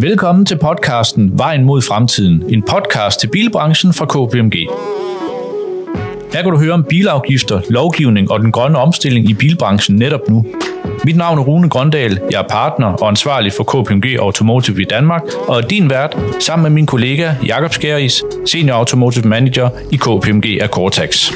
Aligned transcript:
Velkommen 0.00 0.46
til 0.46 0.58
podcasten 0.58 1.38
Vejen 1.38 1.64
mod 1.64 1.82
fremtiden, 1.82 2.42
en 2.48 2.62
podcast 2.62 3.20
til 3.20 3.28
bilbranchen 3.28 3.92
fra 3.92 4.06
KPMG. 4.06 4.54
Her 6.32 6.42
kan 6.42 6.50
du 6.50 6.58
høre 6.58 6.72
om 6.72 6.84
bilafgifter, 6.88 7.60
lovgivning 7.70 8.30
og 8.30 8.40
den 8.40 8.52
grønne 8.52 8.78
omstilling 8.78 9.30
i 9.30 9.34
bilbranchen 9.34 9.96
netop 9.96 10.20
nu. 10.28 10.46
Mit 11.04 11.16
navn 11.16 11.38
er 11.38 11.42
Rune 11.42 11.68
Grøndal, 11.68 12.20
jeg 12.30 12.40
er 12.40 12.48
partner 12.48 12.86
og 12.86 13.08
ansvarlig 13.08 13.52
for 13.52 13.64
KPMG 13.64 14.16
Automotive 14.18 14.82
i 14.82 14.84
Danmark, 14.84 15.22
og 15.48 15.56
er 15.56 15.66
din 15.66 15.90
vært 15.90 16.16
sammen 16.40 16.62
med 16.62 16.70
min 16.70 16.86
kollega 16.86 17.34
Jakob 17.46 17.72
Skæris, 17.72 18.22
Senior 18.46 18.76
Automotive 18.76 19.28
Manager 19.28 19.70
i 19.92 19.96
KPMG 19.96 20.58
af 20.60 20.68
Cortex. 20.68 21.32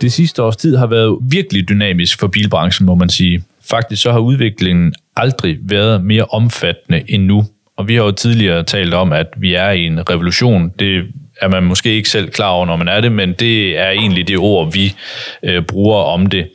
Det 0.00 0.12
sidste 0.12 0.42
års 0.42 0.56
tid 0.56 0.76
har 0.76 0.86
været 0.86 1.18
virkelig 1.22 1.68
dynamisk 1.68 2.20
for 2.20 2.26
bilbranchen, 2.26 2.86
må 2.86 2.94
man 2.94 3.08
sige. 3.08 3.44
Faktisk 3.70 4.02
så 4.02 4.12
har 4.12 4.18
udviklingen 4.18 4.94
aldrig 5.16 5.58
været 5.62 6.04
mere 6.04 6.24
omfattende 6.24 7.04
end 7.08 7.24
nu. 7.24 7.44
Og 7.76 7.88
vi 7.88 7.94
har 7.94 8.04
jo 8.04 8.10
tidligere 8.10 8.64
talt 8.64 8.94
om, 8.94 9.12
at 9.12 9.26
vi 9.36 9.54
er 9.54 9.70
i 9.70 9.86
en 9.86 10.10
revolution. 10.10 10.72
Det 10.78 11.06
er 11.42 11.48
man 11.48 11.62
måske 11.62 11.94
ikke 11.94 12.08
selv 12.08 12.30
klar 12.30 12.48
over, 12.48 12.66
når 12.66 12.76
man 12.76 12.88
er 12.88 13.00
det, 13.00 13.12
men 13.12 13.32
det 13.32 13.78
er 13.78 13.90
egentlig 13.90 14.28
det 14.28 14.38
ord, 14.38 14.72
vi 14.72 14.94
øh, 15.42 15.62
bruger 15.62 16.02
om 16.02 16.26
det. 16.26 16.48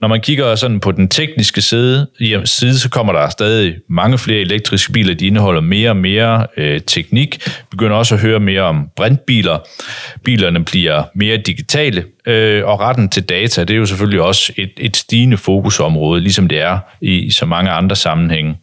Når 0.00 0.08
man 0.08 0.20
kigger 0.20 0.54
sådan 0.54 0.80
på 0.80 0.92
den 0.92 1.08
tekniske 1.08 1.62
side, 1.62 2.06
jamen, 2.20 2.46
side, 2.46 2.78
så 2.78 2.88
kommer 2.88 3.12
der 3.12 3.28
stadig 3.28 3.74
mange 3.88 4.18
flere 4.18 4.40
elektriske 4.40 4.92
biler, 4.92 5.14
de 5.14 5.26
indeholder 5.26 5.60
mere 5.60 5.90
og 5.90 5.96
mere 5.96 6.46
øh, 6.56 6.80
teknik. 6.80 7.46
Vi 7.46 7.52
begynder 7.70 7.96
også 7.96 8.14
at 8.14 8.20
høre 8.20 8.40
mere 8.40 8.62
om 8.62 8.90
brintbiler. 8.96 9.58
Bilerne 10.24 10.64
bliver 10.64 11.02
mere 11.14 11.36
digitale, 11.36 12.04
øh, 12.26 12.64
og 12.64 12.80
retten 12.80 13.08
til 13.08 13.22
data, 13.22 13.64
det 13.64 13.74
er 13.74 13.78
jo 13.78 13.86
selvfølgelig 13.86 14.20
også 14.20 14.52
et, 14.56 14.72
et 14.78 14.96
stigende 14.96 15.36
fokusområde, 15.36 16.20
ligesom 16.20 16.48
det 16.48 16.60
er 16.60 16.78
i, 17.00 17.12
i 17.12 17.30
så 17.30 17.46
mange 17.46 17.70
andre 17.70 17.96
sammenhænge. 17.96 18.56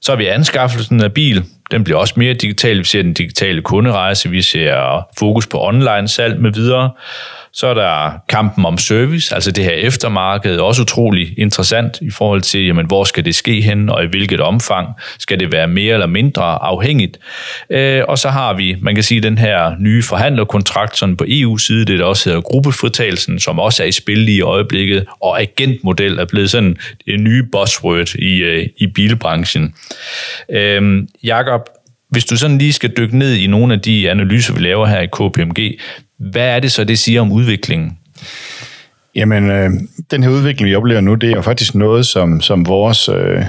Så 0.00 0.12
har 0.12 0.16
vi 0.16 0.26
anskaffelsen 0.26 1.02
af 1.02 1.12
bil. 1.12 1.44
Den 1.70 1.84
bliver 1.84 1.98
også 1.98 2.14
mere 2.16 2.34
digital. 2.34 2.78
Vi 2.78 2.84
ser 2.84 3.02
den 3.02 3.14
digitale 3.14 3.62
kunderejse, 3.62 4.30
vi 4.30 4.42
ser 4.42 5.06
fokus 5.18 5.46
på 5.46 5.66
online 5.66 6.08
salg 6.08 6.40
med 6.40 6.52
videre. 6.52 6.90
Så 7.52 7.66
er 7.66 7.74
der 7.74 8.12
kampen 8.28 8.66
om 8.66 8.78
service, 8.78 9.34
altså 9.34 9.50
det 9.50 9.64
her 9.64 9.72
eftermarked, 9.72 10.56
også 10.56 10.82
utrolig 10.82 11.38
interessant 11.38 11.98
i 12.00 12.10
forhold 12.10 12.40
til, 12.40 12.66
jamen, 12.66 12.86
hvor 12.86 13.04
skal 13.04 13.24
det 13.24 13.34
ske 13.34 13.60
hen, 13.60 13.88
og 13.88 14.04
i 14.04 14.06
hvilket 14.06 14.40
omfang 14.40 14.88
skal 15.18 15.40
det 15.40 15.52
være 15.52 15.68
mere 15.68 15.92
eller 15.94 16.06
mindre 16.06 16.42
afhængigt. 16.42 17.18
Øh, 17.70 18.02
og 18.08 18.18
så 18.18 18.28
har 18.28 18.54
vi, 18.54 18.76
man 18.80 18.94
kan 18.94 19.04
sige, 19.04 19.20
den 19.20 19.38
her 19.38 19.76
nye 19.78 20.02
forhandlerkontrakt 20.02 20.96
sådan 20.96 21.16
på 21.16 21.24
EU-side, 21.28 21.84
det 21.84 21.98
der 21.98 22.04
også 22.04 22.28
hedder 22.28 22.40
gruppefritagelsen, 22.40 23.38
som 23.38 23.58
også 23.58 23.82
er 23.82 23.86
i 23.86 23.92
spil 23.92 24.28
i 24.28 24.40
øjeblikket, 24.40 25.06
og 25.22 25.40
agentmodel 25.40 26.18
er 26.18 26.24
blevet 26.24 26.50
sådan 26.50 26.76
en 27.06 27.24
nye 27.24 27.42
buzzword 27.52 28.14
i, 28.14 28.36
øh, 28.36 28.66
i 28.76 28.86
bilbranchen. 28.86 29.74
Øh, 30.50 31.02
Jakob, 31.24 31.60
hvis 32.10 32.24
du 32.24 32.36
sådan 32.36 32.58
lige 32.58 32.72
skal 32.72 32.92
dykke 32.96 33.18
ned 33.18 33.34
i 33.34 33.46
nogle 33.46 33.74
af 33.74 33.80
de 33.80 34.10
analyser, 34.10 34.54
vi 34.54 34.60
laver 34.60 34.86
her 34.86 35.00
i 35.00 35.06
KPMG, 35.06 35.78
hvad 36.20 36.48
er 36.48 36.60
det 36.60 36.72
så, 36.72 36.84
det 36.84 36.98
siger 36.98 37.20
om 37.20 37.32
udviklingen? 37.32 37.98
Jamen, 39.14 39.50
øh, 39.50 39.70
den 40.10 40.22
her 40.22 40.30
udvikling, 40.30 40.70
vi 40.70 40.74
oplever 40.74 41.00
nu, 41.00 41.14
det 41.14 41.30
er 41.30 41.34
jo 41.34 41.42
faktisk 41.42 41.74
noget, 41.74 42.06
som, 42.06 42.40
som 42.40 42.66
vores 42.66 43.08
øh, 43.08 43.42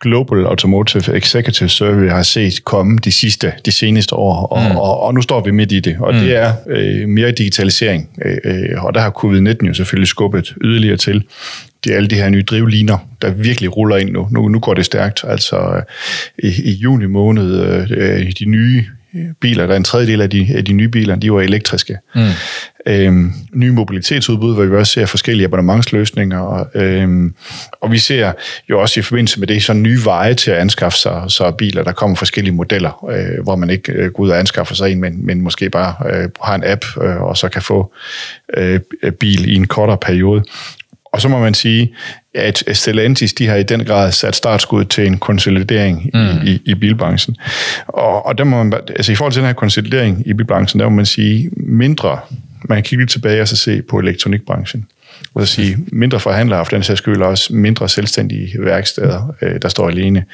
Global 0.00 0.44
Automotive 0.44 1.16
Executive 1.16 1.68
Survey 1.68 2.10
har 2.10 2.22
set 2.22 2.64
komme 2.64 2.98
de 3.04 3.12
sidste, 3.12 3.52
de 3.64 3.72
seneste 3.72 4.14
år, 4.14 4.46
og, 4.46 4.70
mm. 4.70 4.76
og, 4.76 5.00
og 5.00 5.14
nu 5.14 5.22
står 5.22 5.40
vi 5.40 5.50
midt 5.50 5.72
i 5.72 5.80
det, 5.80 5.96
og 6.00 6.14
mm. 6.14 6.20
det 6.20 6.36
er 6.36 6.52
øh, 6.68 7.08
mere 7.08 7.30
digitalisering, 7.30 8.08
øh, 8.24 8.36
øh, 8.44 8.84
og 8.84 8.94
der 8.94 9.00
har 9.00 9.10
covid-19 9.10 9.66
jo 9.66 9.74
selvfølgelig 9.74 10.08
skubbet 10.08 10.54
yderligere 10.60 10.96
til. 10.96 11.24
Det 11.84 11.92
er 11.92 11.96
alle 11.96 12.08
de 12.08 12.14
her 12.14 12.28
nye 12.28 12.42
drivliner, 12.42 12.98
der 13.22 13.30
virkelig 13.30 13.76
ruller 13.76 13.96
ind 13.96 14.10
nu. 14.10 14.28
Nu, 14.30 14.48
nu 14.48 14.58
går 14.58 14.74
det 14.74 14.84
stærkt. 14.84 15.24
Altså 15.28 15.56
øh, 15.56 15.82
i, 16.50 16.62
i 16.62 16.72
juni 16.72 17.06
måned, 17.06 17.60
øh, 17.90 18.32
de 18.38 18.44
nye 18.44 18.84
biler, 19.40 19.66
der 19.66 19.72
er 19.72 19.76
en 19.76 19.84
tredjedel 19.84 20.20
af 20.20 20.30
de, 20.30 20.48
af 20.54 20.64
de 20.64 20.72
nye 20.72 20.88
biler, 20.88 21.16
de 21.16 21.32
var 21.32 21.40
elektriske. 21.40 21.96
Mm. 22.14 22.20
Øhm, 22.86 23.32
nye 23.52 23.72
mobilitetsudbud, 23.72 24.54
hvor 24.54 24.64
vi 24.64 24.76
også 24.76 24.92
ser 24.92 25.06
forskellige 25.06 25.44
abonnementsløsninger, 25.44 26.38
og, 26.38 26.66
øhm, 26.74 27.34
og 27.80 27.92
vi 27.92 27.98
ser 27.98 28.32
jo 28.70 28.80
også 28.80 29.00
i 29.00 29.02
forbindelse 29.02 29.40
med 29.40 29.48
det 29.48 29.62
sådan 29.62 29.82
nye 29.82 29.98
veje 30.04 30.34
til 30.34 30.50
at 30.50 30.58
anskaffe 30.58 30.98
sig 30.98 31.24
så 31.28 31.50
biler. 31.50 31.84
Der 31.84 31.92
kommer 31.92 32.16
forskellige 32.16 32.54
modeller, 32.54 33.04
øh, 33.10 33.42
hvor 33.42 33.56
man 33.56 33.70
ikke 33.70 33.92
øh, 33.92 34.10
går 34.10 34.22
ud 34.22 34.30
og 34.30 34.38
anskaffer 34.38 34.74
sig 34.74 34.92
en, 34.92 35.00
men, 35.00 35.26
men 35.26 35.40
måske 35.40 35.70
bare 35.70 35.94
øh, 36.12 36.28
har 36.42 36.54
en 36.54 36.64
app, 36.64 36.84
øh, 37.02 37.22
og 37.22 37.36
så 37.36 37.48
kan 37.48 37.62
få 37.62 37.92
øh, 38.56 38.80
bil 39.20 39.48
i 39.48 39.54
en 39.54 39.66
kortere 39.66 39.98
periode. 39.98 40.42
Og 41.12 41.20
så 41.20 41.28
må 41.28 41.38
man 41.38 41.54
sige, 41.54 41.94
at 42.36 42.64
Stellantis 42.72 43.32
de 43.32 43.46
har 43.46 43.56
i 43.56 43.62
den 43.62 43.84
grad 43.84 44.12
sat 44.12 44.36
startskud 44.36 44.84
til 44.84 45.06
en 45.06 45.18
konsolidering 45.18 46.10
mm. 46.14 46.46
i, 46.46 46.62
i 46.64 46.74
bilbranchen. 46.74 47.36
Og, 47.86 48.26
og 48.26 48.38
der 48.38 48.44
må 48.44 48.62
man, 48.62 48.72
altså 48.88 49.12
i 49.12 49.14
forhold 49.14 49.32
til 49.32 49.40
den 49.42 49.46
her 49.46 49.54
konsolidering 49.54 50.22
i 50.26 50.32
bilbranchen, 50.32 50.80
der 50.80 50.88
må 50.88 50.96
man 50.96 51.06
sige 51.06 51.50
mindre, 51.56 52.18
man 52.68 52.76
kan 52.76 52.82
kigge 52.82 53.02
lidt 53.02 53.10
tilbage 53.10 53.42
og 53.42 53.48
så 53.48 53.56
se 53.56 53.82
på 53.82 53.98
elektronikbranchen. 53.98 54.86
Og 55.34 55.46
så 55.46 55.54
sige, 55.54 55.76
mindre 55.92 56.20
forhandlere, 56.20 56.64
for 56.64 56.70
den 56.70 56.82
sags 56.82 56.98
skyld 56.98 57.22
også 57.22 57.54
mindre 57.54 57.88
selvstændige 57.88 58.52
værksteder, 58.58 59.34
øh, 59.42 59.62
der 59.62 59.68
står 59.68 59.88
alene. 59.88 60.24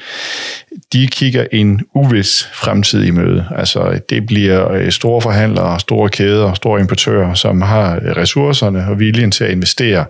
De 0.93 1.07
kigger 1.07 1.47
en 1.53 1.81
uvis 1.95 2.49
fremtid 2.53 3.05
i 3.05 3.11
møde. 3.11 3.47
Altså, 3.57 4.01
det 4.11 4.27
bliver 4.27 4.73
øh, 4.73 4.91
store 4.91 5.21
forhandlere, 5.21 5.81
store 5.81 6.09
kæder, 6.09 6.55
store 6.55 6.81
importører, 6.81 7.35
som 7.35 7.63
har 7.63 8.01
ressourcerne 8.17 8.87
og 8.89 8.99
viljen 8.99 9.31
til 9.31 9.45
at 9.45 9.51
investere 9.51 10.05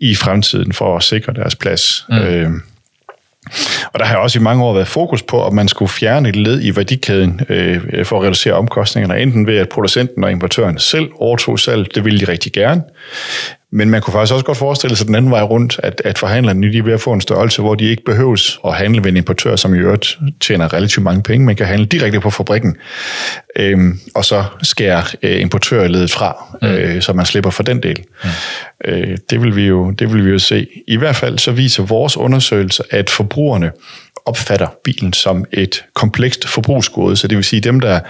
i 0.00 0.14
fremtiden 0.14 0.72
for 0.72 0.96
at 0.96 1.02
sikre 1.02 1.32
deres 1.32 1.56
plads. 1.56 2.06
Mm. 2.08 2.16
Øh, 2.16 2.50
og 3.92 3.98
der 3.98 4.04
har 4.04 4.16
også 4.16 4.38
i 4.38 4.42
mange 4.42 4.64
år 4.64 4.74
været 4.74 4.88
fokus 4.88 5.22
på, 5.22 5.46
at 5.46 5.52
man 5.52 5.68
skulle 5.68 5.88
fjerne 5.88 6.28
et 6.28 6.36
led 6.36 6.62
i 6.62 6.76
værdikæden 6.76 7.40
øh, 7.48 8.04
for 8.04 8.18
at 8.18 8.22
reducere 8.22 8.54
omkostningerne, 8.54 9.20
enten 9.20 9.46
ved 9.46 9.56
at 9.56 9.68
producenten 9.68 10.24
og 10.24 10.30
importøren 10.30 10.78
selv 10.78 11.08
overtog 11.14 11.58
salg, 11.58 11.94
det 11.94 12.04
ville 12.04 12.20
de 12.20 12.24
rigtig 12.32 12.52
gerne, 12.52 12.82
men 13.72 13.90
man 13.90 14.00
kunne 14.00 14.12
faktisk 14.12 14.34
også 14.34 14.44
godt 14.44 14.58
forestille 14.58 14.96
sig 14.96 15.06
den 15.06 15.14
anden 15.14 15.30
vej 15.30 15.42
rundt, 15.42 15.80
at, 15.82 16.02
at 16.04 16.18
forhandlerne 16.18 16.72
de 16.72 16.78
er 16.78 16.82
ved 16.82 16.92
at 16.92 17.00
få 17.00 17.12
en 17.12 17.20
størrelse, 17.20 17.62
hvor 17.62 17.74
de 17.74 17.84
ikke 17.84 18.04
behøves 18.04 18.58
at 18.66 18.74
handle 18.74 19.04
ved 19.04 19.10
en 19.10 19.16
importør, 19.16 19.56
som 19.56 19.74
i 19.74 19.78
øvrigt 19.78 20.18
tjener 20.40 20.72
relativt 20.72 21.04
mange 21.04 21.22
penge. 21.22 21.46
Man 21.46 21.56
kan 21.56 21.66
handle 21.66 21.86
direkte 21.86 22.20
på 22.20 22.30
fabrikken, 22.30 22.76
øhm, 23.56 24.00
og 24.14 24.24
så 24.24 24.44
skære 24.62 25.02
øh, 25.22 25.40
importørledet 25.40 26.10
fra, 26.10 26.56
mm. 26.62 26.68
øh, 26.68 27.02
så 27.02 27.12
man 27.12 27.26
slipper 27.26 27.50
for 27.50 27.62
den 27.62 27.82
del. 27.82 27.98
Mm. 28.24 28.30
Øh, 28.84 29.18
det, 29.30 29.42
vil 29.42 29.56
vi 29.56 29.66
jo, 29.66 29.90
det 29.90 30.12
vil 30.12 30.24
vi 30.24 30.30
jo 30.30 30.38
se. 30.38 30.68
I 30.86 30.96
hvert 30.96 31.16
fald 31.16 31.38
så 31.38 31.52
viser 31.52 31.82
vores 31.82 32.16
undersøgelse, 32.16 32.82
at 32.90 33.10
forbrugerne 33.10 33.70
opfatter 34.26 34.68
bilen 34.84 35.12
som 35.12 35.44
et 35.52 35.84
komplekst 35.94 36.48
forbrugsgode, 36.48 37.16
så 37.16 37.28
det 37.28 37.36
vil 37.36 37.44
sige 37.44 37.60
dem, 37.60 37.80
der, 37.80 38.00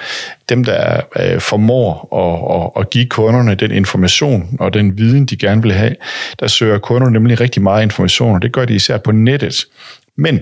dem, 0.49 0.65
der 0.65 1.01
øh, 1.17 1.41
formår 1.41 2.09
at, 2.13 2.57
at, 2.61 2.83
at 2.83 2.91
give 2.91 3.07
kunderne 3.07 3.55
den 3.55 3.71
information 3.71 4.57
og 4.61 4.75
den 4.75 4.99
viden, 4.99 5.27
de 5.27 5.37
gerne 5.37 5.63
vil 5.63 5.73
have, 5.73 5.97
der 6.41 6.47
søger 6.47 6.79
kunderne 6.79 7.13
nemlig 7.13 7.41
rigtig 7.41 7.63
meget 7.63 7.83
information, 7.83 8.35
og 8.35 8.43
det 8.43 8.53
gør 8.53 8.65
de 8.65 8.75
især 8.75 8.99
på 8.99 9.13
nettet. 9.13 9.67
Men 10.17 10.41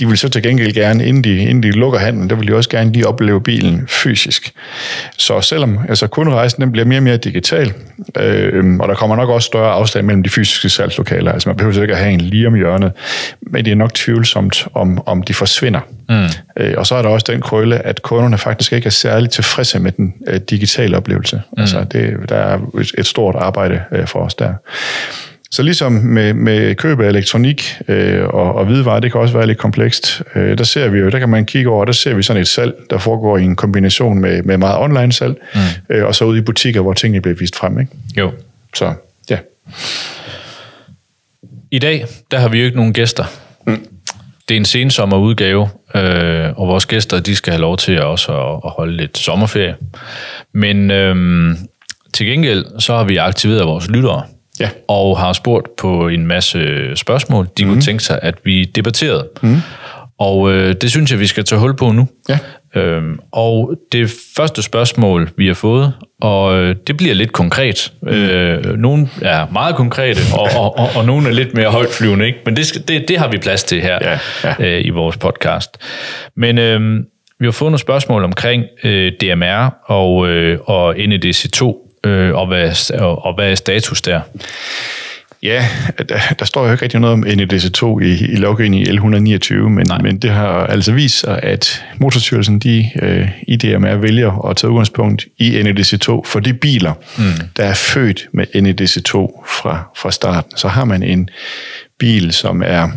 de 0.00 0.08
vil 0.08 0.18
så 0.18 0.28
til 0.28 0.42
gengæld 0.42 0.74
gerne, 0.74 1.06
inden 1.06 1.24
de, 1.24 1.38
inden 1.38 1.62
de 1.62 1.70
lukker 1.70 1.98
handlen, 1.98 2.30
der 2.30 2.36
vil 2.36 2.48
de 2.48 2.54
også 2.54 2.70
gerne 2.70 2.92
lige 2.92 3.06
opleve 3.06 3.40
bilen 3.40 3.84
fysisk. 3.88 4.52
Så 5.16 5.40
selvom 5.40 5.78
altså 5.88 6.06
kunderejsen 6.06 6.62
den 6.62 6.72
bliver 6.72 6.84
mere 6.84 6.98
og 6.98 7.02
mere 7.02 7.16
digital, 7.16 7.72
øh, 8.16 8.76
og 8.80 8.88
der 8.88 8.94
kommer 8.94 9.16
nok 9.16 9.28
også 9.28 9.46
større 9.46 9.72
afstand 9.72 10.06
mellem 10.06 10.22
de 10.22 10.30
fysiske 10.30 10.68
salgslokaler, 10.68 11.32
altså 11.32 11.48
man 11.48 11.56
behøver 11.56 11.82
ikke 11.82 11.94
at 11.94 12.00
have 12.00 12.12
en 12.12 12.20
lige 12.20 12.46
om 12.46 12.54
hjørnet, 12.54 12.92
men 13.40 13.64
det 13.64 13.70
er 13.70 13.74
nok 13.74 13.94
tvivlsomt, 13.94 14.68
om, 14.74 15.08
om 15.08 15.22
de 15.22 15.34
forsvinder. 15.34 15.80
Mm. 16.08 16.14
Øh, 16.56 16.74
og 16.76 16.86
så 16.86 16.94
er 16.94 17.02
der 17.02 17.08
også 17.08 17.26
den 17.32 17.40
krølle, 17.40 17.78
at 17.78 18.02
kunderne 18.02 18.38
faktisk 18.38 18.72
ikke 18.72 18.86
er 18.86 18.90
særligt 18.90 19.32
tilfredse 19.32 19.78
med 19.78 19.92
den 19.92 20.14
øh, 20.28 20.40
digitale 20.50 20.96
oplevelse. 20.96 21.42
Mm. 21.56 21.60
Altså 21.60 21.84
det, 21.84 22.16
der 22.28 22.36
er 22.36 22.58
et 22.98 23.06
stort 23.06 23.34
arbejde 23.38 23.80
øh, 23.92 24.06
for 24.06 24.18
os 24.18 24.34
der. 24.34 24.54
Så 25.50 25.62
ligesom 25.62 25.92
med, 25.92 26.34
med 26.34 26.74
køb 26.74 27.00
af 27.00 27.08
elektronik 27.08 27.74
øh, 27.88 28.24
og, 28.24 28.54
og 28.54 28.64
hvidevarer, 28.64 29.00
det 29.00 29.12
kan 29.12 29.20
også 29.20 29.34
være 29.34 29.46
lidt 29.46 29.58
komplekst. 29.58 30.22
Øh, 30.34 30.58
der 30.58 30.64
ser 30.64 30.88
vi 30.88 30.98
jo, 30.98 31.08
der 31.08 31.18
kan 31.18 31.28
man 31.28 31.46
kigge 31.46 31.70
over, 31.70 31.84
der 31.84 31.92
ser 31.92 32.14
vi 32.14 32.22
sådan 32.22 32.42
et 32.42 32.48
salg, 32.48 32.74
der 32.90 32.98
foregår 32.98 33.38
i 33.38 33.42
en 33.42 33.56
kombination 33.56 34.18
med, 34.18 34.42
med 34.42 34.58
meget 34.58 34.78
online 34.78 35.12
salg, 35.12 35.36
mm. 35.54 35.60
øh, 35.94 36.06
og 36.06 36.14
så 36.14 36.24
ud 36.24 36.36
i 36.36 36.40
butikker, 36.40 36.80
hvor 36.80 36.92
tingene 36.92 37.22
bliver 37.22 37.36
vist 37.36 37.56
frem. 37.56 37.80
Ikke? 37.80 37.92
Jo. 38.16 38.32
Så, 38.74 38.94
ja. 39.30 39.38
I 41.70 41.78
dag, 41.78 42.06
der 42.30 42.38
har 42.38 42.48
vi 42.48 42.58
jo 42.58 42.64
ikke 42.64 42.76
nogen 42.76 42.92
gæster. 42.92 43.24
Mm. 43.66 43.86
Det 44.48 44.54
er 44.54 44.58
en 44.58 44.64
sensommer 44.64 45.16
udgave, 45.16 45.68
øh, 45.94 46.52
og 46.56 46.68
vores 46.68 46.86
gæster, 46.86 47.20
de 47.20 47.36
skal 47.36 47.52
have 47.52 47.60
lov 47.60 47.76
til 47.76 48.02
også 48.02 48.32
at, 48.32 48.60
at 48.64 48.70
holde 48.70 48.96
lidt 48.96 49.18
sommerferie. 49.18 49.76
Men 50.52 50.90
øh, 50.90 51.16
til 52.12 52.26
gengæld, 52.26 52.64
så 52.80 52.96
har 52.96 53.04
vi 53.04 53.16
aktiveret 53.16 53.66
vores 53.66 53.90
lyttere 53.90 54.22
ja. 54.60 54.68
og 54.88 55.18
har 55.18 55.32
spurgt 55.32 55.76
på 55.76 56.08
en 56.08 56.26
masse 56.26 56.60
spørgsmål, 56.96 57.48
de 57.58 57.64
mm. 57.64 57.68
kunne 57.68 57.74
mhm. 57.74 57.84
tænke 57.84 58.04
sig, 58.04 58.18
at 58.22 58.34
vi 58.44 58.64
debatterede. 58.64 59.28
Mm. 59.42 59.56
Og 60.18 60.52
øh, 60.52 60.74
det 60.80 60.90
synes 60.90 61.10
jeg, 61.10 61.20
vi 61.20 61.26
skal 61.26 61.44
tage 61.44 61.58
hul 61.58 61.76
på 61.76 61.92
nu. 61.92 62.08
Ja. 62.28 62.38
Øhm, 62.76 63.18
og 63.32 63.74
det 63.92 64.10
første 64.36 64.62
spørgsmål, 64.62 65.30
vi 65.36 65.46
har 65.46 65.54
fået, 65.54 65.92
og 66.20 66.58
øh, 66.58 66.76
det 66.86 66.96
bliver 66.96 67.14
lidt 67.14 67.32
konkret. 67.32 67.92
Mm. 68.02 68.08
Øh, 68.08 68.76
nogle 68.76 69.08
er 69.22 69.46
meget 69.52 69.76
konkrete, 69.76 70.20
og, 70.34 70.48
og, 70.56 70.78
og, 70.78 70.88
og 70.96 71.04
nogle 71.04 71.28
er 71.28 71.32
lidt 71.32 71.54
mere 71.54 71.70
højtflyvende, 71.70 72.26
ikke? 72.26 72.38
men 72.44 72.56
det, 72.56 72.66
skal, 72.66 72.88
det, 72.88 73.08
det 73.08 73.18
har 73.18 73.28
vi 73.28 73.38
plads 73.38 73.64
til 73.64 73.80
her 73.80 73.98
ja, 74.02 74.18
ja. 74.44 74.54
Øh, 74.58 74.84
i 74.84 74.90
vores 74.90 75.16
podcast. 75.16 75.78
Men 76.36 76.58
øh, 76.58 77.00
vi 77.40 77.46
har 77.46 77.52
fået 77.52 77.70
nogle 77.70 77.78
spørgsmål 77.78 78.24
omkring 78.24 78.64
øh, 78.84 79.12
DMR 79.20 79.74
og, 79.86 80.28
øh, 80.28 80.58
og 80.64 80.96
NEDC2, 80.96 81.85
øh, 82.06 82.34
og, 82.34 82.46
hvad, 82.46 82.92
og, 83.00 83.24
og 83.24 83.34
hvad 83.34 83.50
er 83.50 83.54
status 83.54 84.02
der? 84.02 84.20
Ja, 85.42 85.68
der, 86.08 86.18
der 86.38 86.44
står 86.44 86.66
jo 86.66 86.72
ikke 86.72 86.82
rigtig 86.82 87.00
noget 87.00 87.12
om 87.12 87.24
NEDC2 87.24 88.02
i, 88.02 88.32
i 88.32 88.36
lovgivningen 88.36 88.94
i 88.94 88.98
L129, 88.98 89.54
men, 89.54 89.86
men 90.02 90.18
det 90.18 90.30
har 90.30 90.66
altså 90.66 90.92
vist 90.92 91.20
sig, 91.20 91.42
at 91.42 91.84
Motorstyrelsen 91.98 92.58
de, 92.58 92.90
øh, 93.02 93.28
i 93.48 93.56
DMR 93.56 93.94
vælger 93.94 94.48
at 94.48 94.56
tage 94.56 94.70
udgangspunkt 94.70 95.26
i 95.38 95.60
NEDC2 95.60 96.20
for 96.24 96.40
de 96.40 96.54
biler, 96.54 96.92
mm. 97.18 97.48
der 97.56 97.64
er 97.64 97.74
født 97.74 98.28
med 98.32 98.46
NEDC2 98.46 99.44
fra, 99.48 99.90
fra 99.96 100.10
starten. 100.10 100.56
Så 100.56 100.68
har 100.68 100.84
man 100.84 101.02
en 101.02 101.28
bil, 101.98 102.32
som 102.32 102.62
er 102.66 102.88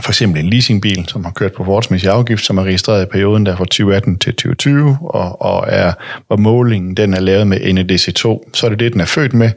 for 0.00 0.10
eksempel 0.10 0.44
en 0.44 0.50
leasingbil, 0.50 1.04
som 1.08 1.24
har 1.24 1.32
kørt 1.32 1.52
på 1.52 1.64
forholdsmæssig 1.64 2.10
afgift, 2.10 2.44
som 2.44 2.58
er 2.58 2.64
registreret 2.64 3.02
i 3.02 3.06
perioden 3.06 3.46
der 3.46 3.56
fra 3.56 3.64
2018 3.64 4.18
til 4.18 4.32
2020, 4.32 4.98
og, 5.00 5.42
og 5.42 5.66
er, 5.68 5.92
hvor 6.26 6.36
målingen 6.36 6.94
den 6.96 7.14
er 7.14 7.20
lavet 7.20 7.46
med 7.46 7.58
NEDC2, 7.60 8.50
så 8.54 8.66
er 8.66 8.70
det 8.70 8.78
det, 8.78 8.92
den 8.92 9.00
er 9.00 9.04
født 9.04 9.34
med, 9.34 9.50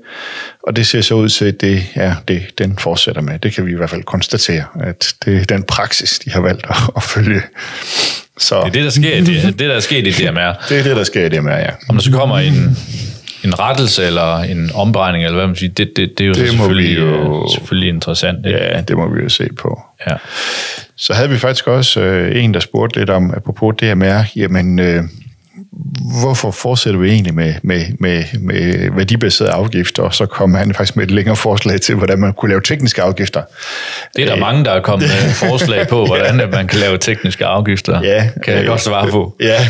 og 0.64 0.76
det 0.76 0.88
ser 0.88 1.02
så 1.02 1.16
ud 1.16 1.30
til, 1.30 1.46
at 1.46 1.62
det 1.62 1.84
er 1.96 2.16
det, 2.28 2.44
den 2.58 2.78
fortsætter 2.78 3.22
med. 3.22 3.40
Det 3.40 3.54
kan 3.54 3.66
vi 3.66 3.72
i 3.72 3.76
hvert 3.76 3.90
fald 3.90 4.04
konstatere, 4.04 4.64
at 4.80 5.14
det 5.26 5.42
er 5.42 5.46
den 5.46 5.64
praksis, 5.64 6.20
de 6.20 6.32
har 6.32 6.42
valgt 6.42 6.66
at, 6.70 6.76
at 6.96 7.04
følge. 7.04 7.42
Så. 8.38 8.56
Det 8.56 8.68
er 8.68 8.72
det, 8.72 8.84
der 8.84 8.90
sker, 8.90 9.24
det, 9.24 9.44
det, 9.44 9.60
der 9.60 9.76
er 9.76 9.80
sket 9.80 10.08
i 10.08 10.12
DMR. 10.12 10.54
Det 10.70 10.80
er 10.80 10.84
det, 10.84 10.96
der 10.96 11.04
sker 11.04 11.26
i 11.26 11.30
DMR, 11.30 11.52
ja. 11.52 11.70
Om 11.90 11.96
der 11.96 12.04
så 12.04 12.12
kommer 12.12 12.40
en, 12.40 12.78
en 13.46 13.60
rettelse 13.60 14.06
eller 14.06 14.38
en 14.38 14.72
omberegning, 14.74 15.24
eller 15.24 15.38
hvad 15.38 15.48
man 15.48 15.56
siger, 15.56 15.74
det, 15.74 15.98
det, 15.98 16.18
det 16.18 16.24
er 16.24 16.28
jo, 16.28 16.34
det 16.34 16.50
selvfølgelig, 16.50 17.00
jo 17.00 17.48
selvfølgelig 17.54 17.90
interessant. 17.90 18.46
Ikke? 18.46 18.60
Ja, 18.60 18.82
det 18.82 18.98
må 18.98 19.10
vi 19.10 19.22
jo 19.24 19.30
se 19.30 19.50
på. 19.60 19.82
Ja. 20.08 20.16
Så 20.96 21.14
havde 21.14 21.30
vi 21.30 21.38
faktisk 21.38 21.68
også 21.68 22.02
øh, 22.02 22.44
en, 22.44 22.54
der 22.54 22.60
spurgte 22.60 23.00
lidt 23.00 23.10
om, 23.10 23.34
apropos 23.34 23.76
DMR, 23.82 24.22
jamen, 24.36 24.80
øh, 24.80 25.04
hvorfor 26.22 26.52
fortsætter 26.52 27.00
vi 27.00 27.10
egentlig 27.10 27.34
med, 27.34 27.54
med, 27.64 27.86
med, 28.00 28.24
med 28.40 28.92
værdibaseret 28.96 29.50
afgifter? 29.50 30.04
Og 30.04 30.14
så 30.14 30.26
kom 30.26 30.54
han 30.54 30.74
faktisk 30.74 30.96
med 30.96 31.04
et 31.06 31.12
længere 31.12 31.36
forslag 31.36 31.82
til, 31.82 31.96
hvordan 31.96 32.20
man 32.20 32.34
kunne 32.34 32.50
lave 32.50 32.62
tekniske 32.62 33.02
afgifter. 33.02 33.42
Det 34.16 34.24
er 34.24 34.28
der 34.28 34.40
mange, 34.40 34.66
der 34.66 34.72
er 34.72 34.82
kommet 34.82 35.10
med 35.10 35.34
forslag 35.50 35.88
på, 35.88 36.06
hvordan 36.06 36.40
ja. 36.40 36.48
man 36.48 36.68
kan 36.68 36.80
lave 36.80 36.98
tekniske 36.98 37.46
afgifter. 37.46 38.02
Ja, 38.04 38.30
kan 38.44 38.54
jeg 38.54 38.62
øh, 38.62 38.68
godt 38.68 38.82
svare 38.82 39.08
på. 39.08 39.36
Ja, 39.40 39.70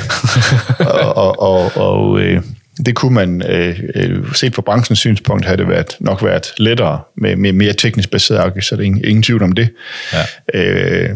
og, 0.94 1.18
og, 1.18 1.42
og, 1.42 1.77
og 1.77 2.19
øh, 2.19 2.42
det 2.86 2.95
kunne 2.95 3.13
man, 3.13 3.50
øh, 3.50 3.80
øh, 3.95 4.33
set 4.33 4.56
fra 4.56 4.62
branchens 4.62 5.00
synspunkt, 5.00 5.45
havde 5.45 5.57
det 5.57 5.68
været, 5.68 5.95
nok 6.00 6.24
været 6.24 6.54
lettere 6.57 7.01
med, 7.18 7.36
med 7.36 7.54
mere 7.54 7.74
teknisk 7.74 8.12
baseret 8.12 8.38
afgift, 8.38 8.66
så 8.66 8.75
er 8.75 8.77
der 8.77 8.83
ingen, 8.83 9.06
ingen 9.06 9.24
tvivl 9.24 9.44
om 9.44 9.51
det. 9.51 9.69
Ja. 10.13 10.24
Øh, 10.54 11.16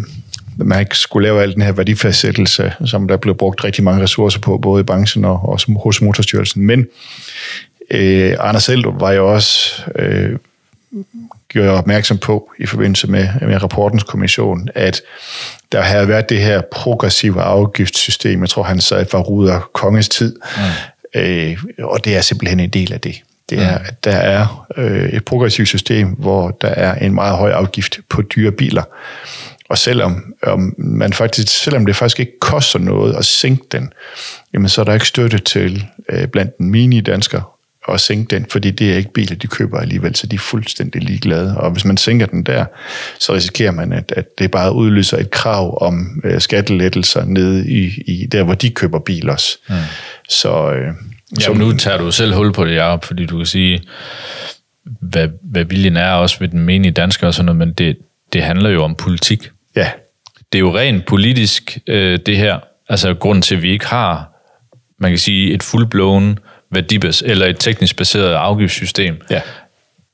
man 0.57 0.79
ikke 0.79 0.97
skulle 0.97 1.27
lave 1.27 1.41
al 1.41 1.53
den 1.53 1.61
her 1.61 1.71
værdifastsættelse, 1.71 2.73
som 2.85 3.07
der 3.07 3.17
blev 3.17 3.35
brugt 3.35 3.63
rigtig 3.63 3.83
mange 3.83 4.03
ressourcer 4.03 4.39
på, 4.39 4.57
både 4.57 4.81
i 4.81 4.83
branchen 4.83 5.25
og 5.25 5.49
også 5.49 5.71
hos 5.83 6.01
Motorstyrelsen. 6.01 6.65
Men 6.65 6.87
øh, 7.91 8.35
Anders 8.39 8.63
selv 8.63 8.85
var 8.99 9.11
jo 9.11 9.33
også 9.33 9.81
øh, 9.95 10.35
gjorde 11.49 11.69
opmærksom 11.69 12.17
på 12.17 12.51
i 12.59 12.65
forbindelse 12.65 13.07
med, 13.07 13.27
med 13.41 13.63
rapportens 13.63 14.03
kommission, 14.03 14.69
at 14.75 15.01
der 15.71 15.81
havde 15.81 16.07
været 16.07 16.29
det 16.29 16.41
her 16.41 16.61
progressive 16.71 17.41
afgiftssystem, 17.41 18.41
jeg 18.41 18.49
tror 18.49 18.63
han 18.63 18.81
sagde 18.81 19.05
fra 19.05 19.19
Ruder 19.19 19.59
Konges 19.73 20.09
tid, 20.09 20.35
mm. 20.57 20.61
Øh, 21.15 21.57
og 21.79 22.05
det 22.05 22.17
er 22.17 22.21
simpelthen 22.21 22.59
en 22.59 22.69
del 22.69 22.93
af 22.93 23.01
det. 23.01 23.23
Det 23.49 23.59
er, 23.59 23.77
at 23.77 24.03
der 24.03 24.15
er 24.15 24.67
øh, 24.77 25.09
et 25.09 25.25
progressivt 25.25 25.67
system, 25.67 26.07
hvor 26.07 26.57
der 26.61 26.67
er 26.67 27.05
en 27.05 27.13
meget 27.13 27.37
høj 27.37 27.51
afgift 27.51 27.99
på 28.09 28.21
dyre 28.21 28.51
biler. 28.51 28.83
Og 29.69 29.77
selvom, 29.77 30.33
om 30.43 30.73
man 30.77 31.13
faktisk, 31.13 31.63
selvom 31.63 31.85
det 31.85 31.95
faktisk 31.95 32.19
ikke 32.19 32.39
koster 32.41 32.79
noget 32.79 33.15
at 33.15 33.25
sænke 33.25 33.63
den, 33.71 33.93
jamen 34.53 34.69
så 34.69 34.81
er 34.81 34.85
der 34.85 34.93
ikke 34.93 35.05
støtte 35.05 35.37
til 35.37 35.85
øh, 36.09 36.27
blandt 36.27 36.57
den 36.57 36.69
mini-dansker 36.69 37.59
at 37.93 38.01
sænke 38.01 38.35
den, 38.35 38.45
fordi 38.49 38.71
det 38.71 38.93
er 38.93 38.97
ikke 38.97 39.13
biler, 39.13 39.35
de 39.35 39.47
køber 39.47 39.79
alligevel, 39.79 40.15
så 40.15 40.27
de 40.27 40.35
er 40.35 40.39
fuldstændig 40.39 41.03
ligeglade. 41.03 41.57
Og 41.57 41.71
hvis 41.71 41.85
man 41.85 41.97
sænker 41.97 42.25
den 42.25 42.43
der, 42.43 42.65
så 43.19 43.33
risikerer 43.33 43.71
man, 43.71 43.93
at, 43.93 44.13
at 44.15 44.39
det 44.39 44.51
bare 44.51 44.73
udløser 44.73 45.17
et 45.17 45.31
krav 45.31 45.77
om 45.81 46.21
øh, 46.23 46.41
skattelettelser 46.41 47.25
nede 47.25 47.69
i, 47.69 48.03
i 48.05 48.25
der, 48.25 48.43
hvor 48.43 48.53
de 48.53 48.69
køber 48.69 48.99
biler 48.99 49.33
også. 49.33 49.57
Mm. 49.69 49.75
Så, 50.29 50.71
øh, 50.71 50.93
så 51.39 51.53
nu 51.53 51.77
tager 51.77 51.97
du 51.97 52.11
selv 52.11 52.33
hul 52.33 52.53
på 52.53 52.65
det, 52.65 52.75
Jacob, 52.75 53.03
fordi 53.05 53.25
du 53.25 53.37
kan 53.37 53.45
sige, 53.45 53.81
hvad, 55.01 55.27
hvad 55.43 55.63
viljen 55.63 55.97
er 55.97 56.11
også 56.11 56.39
ved 56.39 56.47
den 56.47 56.59
menige 56.59 56.91
dansker 56.91 57.27
og 57.27 57.33
sådan 57.33 57.45
noget, 57.45 57.57
men 57.57 57.73
det, 57.73 57.97
det 58.33 58.43
handler 58.43 58.69
jo 58.69 58.83
om 58.83 58.95
politik. 58.95 59.49
Ja. 59.75 59.91
Det 60.51 60.57
er 60.57 60.59
jo 60.59 60.77
rent 60.77 61.05
politisk, 61.05 61.77
øh, 61.87 62.19
det 62.25 62.37
her. 62.37 62.59
Altså 62.89 63.13
grunden 63.13 63.41
til, 63.41 63.55
at 63.55 63.61
vi 63.61 63.71
ikke 63.71 63.85
har, 63.85 64.29
man 64.99 65.11
kan 65.11 65.17
sige, 65.17 65.53
et 65.53 65.63
fuldblåen 65.63 66.39
værdibas 66.71 67.23
eller 67.25 67.45
et 67.45 67.57
teknisk 67.59 67.97
baseret 67.97 68.33
afgiftssystem. 68.33 69.21
Ja. 69.29 69.41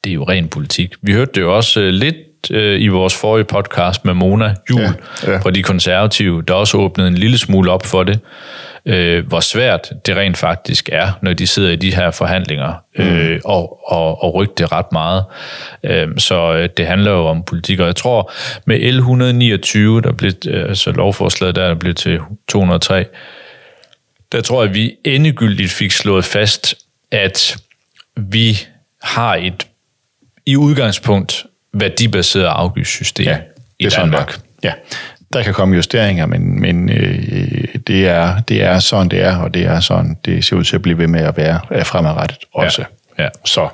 Det 0.04 0.10
er 0.10 0.14
jo 0.14 0.24
ren 0.24 0.48
politik. 0.48 0.94
Vi 1.02 1.14
hørte 1.14 1.32
det 1.36 1.42
jo 1.42 1.56
også 1.56 1.82
øh, 1.82 1.90
lidt 1.90 2.16
øh, 2.52 2.82
i 2.82 2.88
vores 2.88 3.16
forrige 3.16 3.46
podcast 3.46 4.06
med 4.06 4.14
Mona 4.14 4.54
Jul 4.70 4.82
ja, 4.82 4.92
ja. 5.24 5.38
fra 5.38 5.52
de 5.52 5.64
konservative, 5.64 6.42
der 6.42 6.54
også 6.54 6.78
åbnede 6.78 7.08
en 7.08 7.16
lille 7.16 7.38
smule 7.38 7.72
op 7.72 7.86
for 7.86 8.04
det, 8.04 8.20
øh, 8.86 9.28
hvor 9.28 9.40
svært 9.40 9.94
det 10.06 10.16
rent 10.16 10.38
faktisk 10.38 10.90
er, 10.92 11.12
når 11.22 11.34
de 11.34 11.48
sidder 11.48 11.72
i 11.72 11.76
de 11.76 11.96
her 11.96 12.12
forhandlinger, 12.12 12.74
øh, 12.96 13.32
mm. 13.32 13.42
og, 13.46 13.92
og, 13.92 14.24
og 14.24 14.34
rykke 14.36 14.54
det 14.58 14.72
ret 14.72 14.92
meget. 14.92 15.24
Øh, 15.84 16.08
så 16.18 16.54
øh, 16.54 16.70
det 16.78 16.88
handler 16.88 17.12
jo 17.12 17.26
om 17.26 17.44
politik, 17.44 17.80
og 17.80 17.88
jeg 17.88 17.96
tror, 17.96 18.32
med 18.66 18.80
L129, 18.80 20.08
der 20.08 20.14
blev, 20.18 20.32
øh, 20.48 20.70
altså 20.70 20.92
lovforslaget 20.92 21.56
der, 21.56 21.68
der 21.68 21.76
blev 21.76 21.94
til 21.94 22.20
203, 22.48 23.06
der 24.32 24.42
tror 24.42 24.62
jeg, 24.62 24.70
at 24.70 24.76
vi 24.76 24.96
endegyldigt 25.04 25.72
fik 25.72 25.92
slået 25.92 26.26
fast, 26.26 26.76
at 27.12 27.58
vi 28.18 28.58
har 29.04 29.36
et 29.36 29.68
i 30.46 30.56
udgangspunkt 30.56 31.46
værdibaseret 31.74 32.46
afgiftssystem 32.46 33.26
ja, 33.26 33.38
i 33.80 33.86
Danmark. 33.86 34.32
Sådan, 34.32 34.46
ja. 34.64 34.74
Der 35.34 35.44
kan 35.44 35.54
komme 35.54 35.76
justeringer, 35.76 36.26
men, 36.26 36.62
men 36.62 36.90
øh, 37.90 37.96
det, 37.96 38.08
er, 38.08 38.42
det 38.42 38.64
er 38.64 38.80
sådan, 38.80 39.10
det 39.10 39.22
er, 39.22 39.38
og 39.38 39.54
det 39.54 39.64
er 39.66 39.80
sådan, 39.80 40.18
det 40.26 40.46
ser 40.46 40.56
ud 40.56 40.64
til 40.64 40.76
at 40.76 40.82
blive 40.82 40.98
ved 40.98 41.08
med 41.08 41.22
at 41.22 41.38
være 41.38 41.86
fremadrettet 41.86 42.38
også. 42.54 42.84
Ja, 43.18 43.24
ja. 43.24 43.30
Så, 43.46 43.70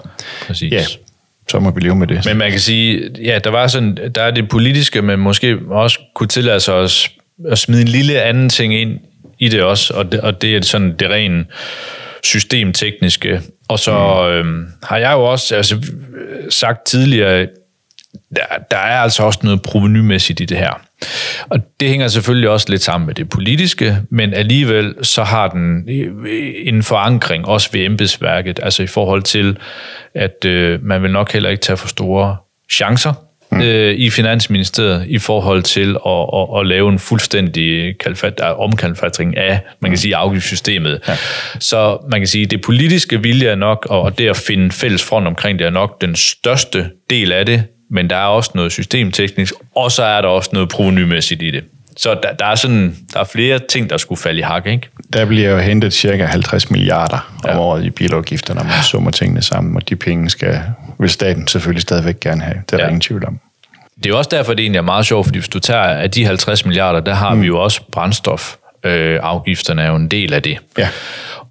Præcis. 0.48 0.74
Ja, 0.74 0.84
så 1.50 1.60
må 1.60 1.72
vi 1.72 1.82
leve 1.82 1.96
med 1.96 2.08
det. 2.08 2.26
Men 2.26 2.38
man 2.38 2.52
kan 2.52 2.60
sige, 2.60 3.10
ja, 3.24 3.40
der 3.44 3.50
var 3.50 3.68
sådan, 3.68 3.98
der 4.16 4.22
er 4.22 4.32
det 4.32 4.50
politiske, 4.50 5.02
men 5.02 5.20
måske 5.20 5.58
også 5.70 6.00
kunne 6.16 6.28
tillade 6.28 6.60
sig 6.60 6.80
at, 6.80 7.10
at 7.50 7.58
smide 7.58 7.82
en 7.82 7.88
lille 7.88 8.22
anden 8.22 8.50
ting 8.50 8.76
ind 8.76 9.00
i 9.40 9.50
det 9.50 9.64
også, 9.64 9.94
og 9.94 10.12
det, 10.12 10.22
og 10.22 10.42
det 10.42 10.56
er 10.56 10.62
sådan 10.62 10.96
det 11.00 11.10
rene 11.10 11.46
systemtekniske. 12.24 13.42
Og 13.68 13.80
så 13.80 13.92
mm. 14.28 14.28
øhm, 14.28 14.68
har 14.84 14.98
jeg 14.98 15.12
jo 15.12 15.24
også 15.24 15.56
altså, 15.56 15.92
sagt 16.50 16.86
tidligere, 16.86 17.48
der, 18.36 18.44
der 18.72 18.78
er 18.78 19.00
altså 19.00 19.24
også 19.24 19.40
noget 19.44 19.62
provenymæssigt 19.62 20.40
i 20.40 20.46
det 20.46 20.58
her. 20.58 20.82
Og 21.50 21.60
det 21.80 21.90
hænger 21.90 22.08
selvfølgelig 22.08 22.50
også 22.50 22.68
lidt 22.70 22.82
sammen 22.82 23.06
med 23.06 23.16
det 23.16 23.30
politiske, 23.30 23.98
men 24.10 24.34
alligevel 24.34 24.96
så 25.02 25.24
har 25.24 25.48
den 25.48 25.90
en 26.66 26.84
forankring 26.84 27.46
også 27.46 27.70
ved 27.74 27.86
embedsværket, 27.86 28.60
altså 28.64 28.84
i 28.84 28.88
forhold 28.88 29.22
til, 29.22 29.58
at 30.16 30.46
øh, 30.46 30.84
man 30.84 31.04
vil 31.04 31.12
nok 31.12 31.34
heller 31.34 31.50
ikke 31.50 31.62
tage 31.62 31.78
for 31.78 31.88
store 31.88 32.38
chancer 32.72 33.14
mm. 33.52 33.62
øh, 33.62 33.94
i 33.94 34.10
Finansministeriet 34.10 35.06
i 35.08 35.18
forhold 35.18 35.64
til 35.64 35.98
at, 36.06 36.26
at, 36.34 36.60
at 36.60 36.68
lave 36.68 36.92
en 36.92 37.00
fuldstændig 37.00 37.98
kalfat, 38.00 38.40
omkalfatring 38.40 39.38
af, 39.38 39.60
man 39.82 39.92
kan 39.92 39.94
mm. 39.94 39.98
sige, 39.98 40.16
afgiftssystemet. 40.16 41.00
Ja. 41.08 41.16
Så 41.60 41.98
man 42.12 42.20
kan 42.20 42.28
sige, 42.28 42.46
det 42.46 42.62
politiske 42.62 43.22
vilje 43.22 43.48
er 43.48 43.56
nok, 43.56 43.88
og 43.90 44.18
det 44.18 44.30
at 44.30 44.38
finde 44.38 44.72
fælles 44.72 45.04
front 45.04 45.28
omkring 45.28 45.60
det 45.60 45.68
er 45.68 45.72
nok 45.72 46.02
den 46.02 46.16
største 46.16 46.90
del 47.10 47.32
af 47.32 47.46
det, 47.46 47.64
men 47.92 48.10
der 48.10 48.16
er 48.16 48.26
også 48.26 48.52
noget 48.56 48.72
systemteknisk, 48.72 49.54
og 49.76 49.92
så 49.92 50.04
er 50.04 50.22
der 50.22 50.28
også 50.28 50.50
noget 50.54 50.70
provenymæssigt 50.70 51.42
i 51.42 51.52
det. 51.52 51.64
Så 51.98 52.20
der, 52.24 52.34
der, 52.34 52.46
er 52.46 52.56
sådan, 52.56 52.96
der 53.14 53.20
er 53.20 53.24
flere 53.24 53.60
ting, 53.70 53.90
der 53.90 53.98
skulle 53.98 54.22
falde 54.22 54.40
i 54.40 54.42
hak, 54.42 54.68
ikke? 54.68 54.90
Der 55.14 55.26
bliver 55.26 55.50
jo 55.50 55.58
hentet 55.58 55.94
cirka 55.94 56.26
50 56.26 56.72
milliarder 56.72 57.34
om 57.44 57.50
ja. 57.50 57.60
året 57.60 57.86
i 57.86 57.90
bilafgifter, 57.90 58.54
når 58.54 58.64
man 58.64 58.72
summer 58.84 59.12
tingene 59.12 59.42
sammen, 59.42 59.76
og 59.76 59.90
de 59.90 59.96
penge 59.96 60.30
skal, 60.30 60.62
vil 61.00 61.10
staten 61.10 61.48
selvfølgelig 61.48 61.82
stadigvæk 61.82 62.20
gerne 62.20 62.42
have. 62.42 62.58
Det 62.66 62.74
er 62.74 62.78
ja. 62.78 62.84
der 62.84 62.90
ingen 62.90 63.02
tvivl 63.02 63.26
om. 63.26 63.40
Det 63.98 64.06
er 64.06 64.10
jo 64.10 64.18
også 64.18 64.30
derfor, 64.34 64.54
det 64.54 64.64
egentlig 64.64 64.78
er 64.78 64.84
meget 64.84 65.06
sjovt, 65.06 65.26
fordi 65.26 65.40
hvis 65.40 65.50
du 65.50 65.60
tager 65.60 65.84
af 65.84 66.12
de 66.12 66.26
50 66.26 66.66
milliarder, 66.66 67.00
der 67.00 67.14
har 67.14 67.34
mm. 67.34 67.42
vi 67.42 67.48
jo 67.48 67.64
også 67.64 67.82
brændstof. 67.92 68.56
Øh, 68.84 69.20
afgifterne 69.24 69.82
er 69.82 69.88
jo 69.88 69.96
en 69.96 70.08
del 70.08 70.34
af 70.34 70.44
det. 70.44 70.58
Ja. 70.78 70.90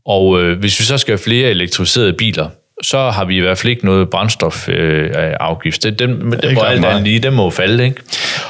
Og 0.07 0.43
øh, 0.43 0.59
hvis 0.59 0.81
vi 0.81 0.85
så 0.85 0.99
skal 0.99 1.13
have 1.13 1.19
flere 1.19 1.51
elektrificerede 1.51 2.13
biler, 2.13 2.49
så 2.83 3.11
har 3.11 3.25
vi 3.25 3.37
i 3.37 3.41
hvert 3.41 3.59
fald 3.59 3.71
ikke 3.71 3.85
noget 3.85 4.11
brændstofafgift. 4.11 5.87
Øh, 5.87 5.93
den, 5.93 6.09
den, 6.09 6.33
den 6.33 6.55
må 6.55 6.61
alt 6.61 6.85
andet 6.85 7.03
lige, 7.03 7.19
den 7.19 7.35
må 7.35 7.51
falde, 7.51 7.85
ikke? 7.85 8.03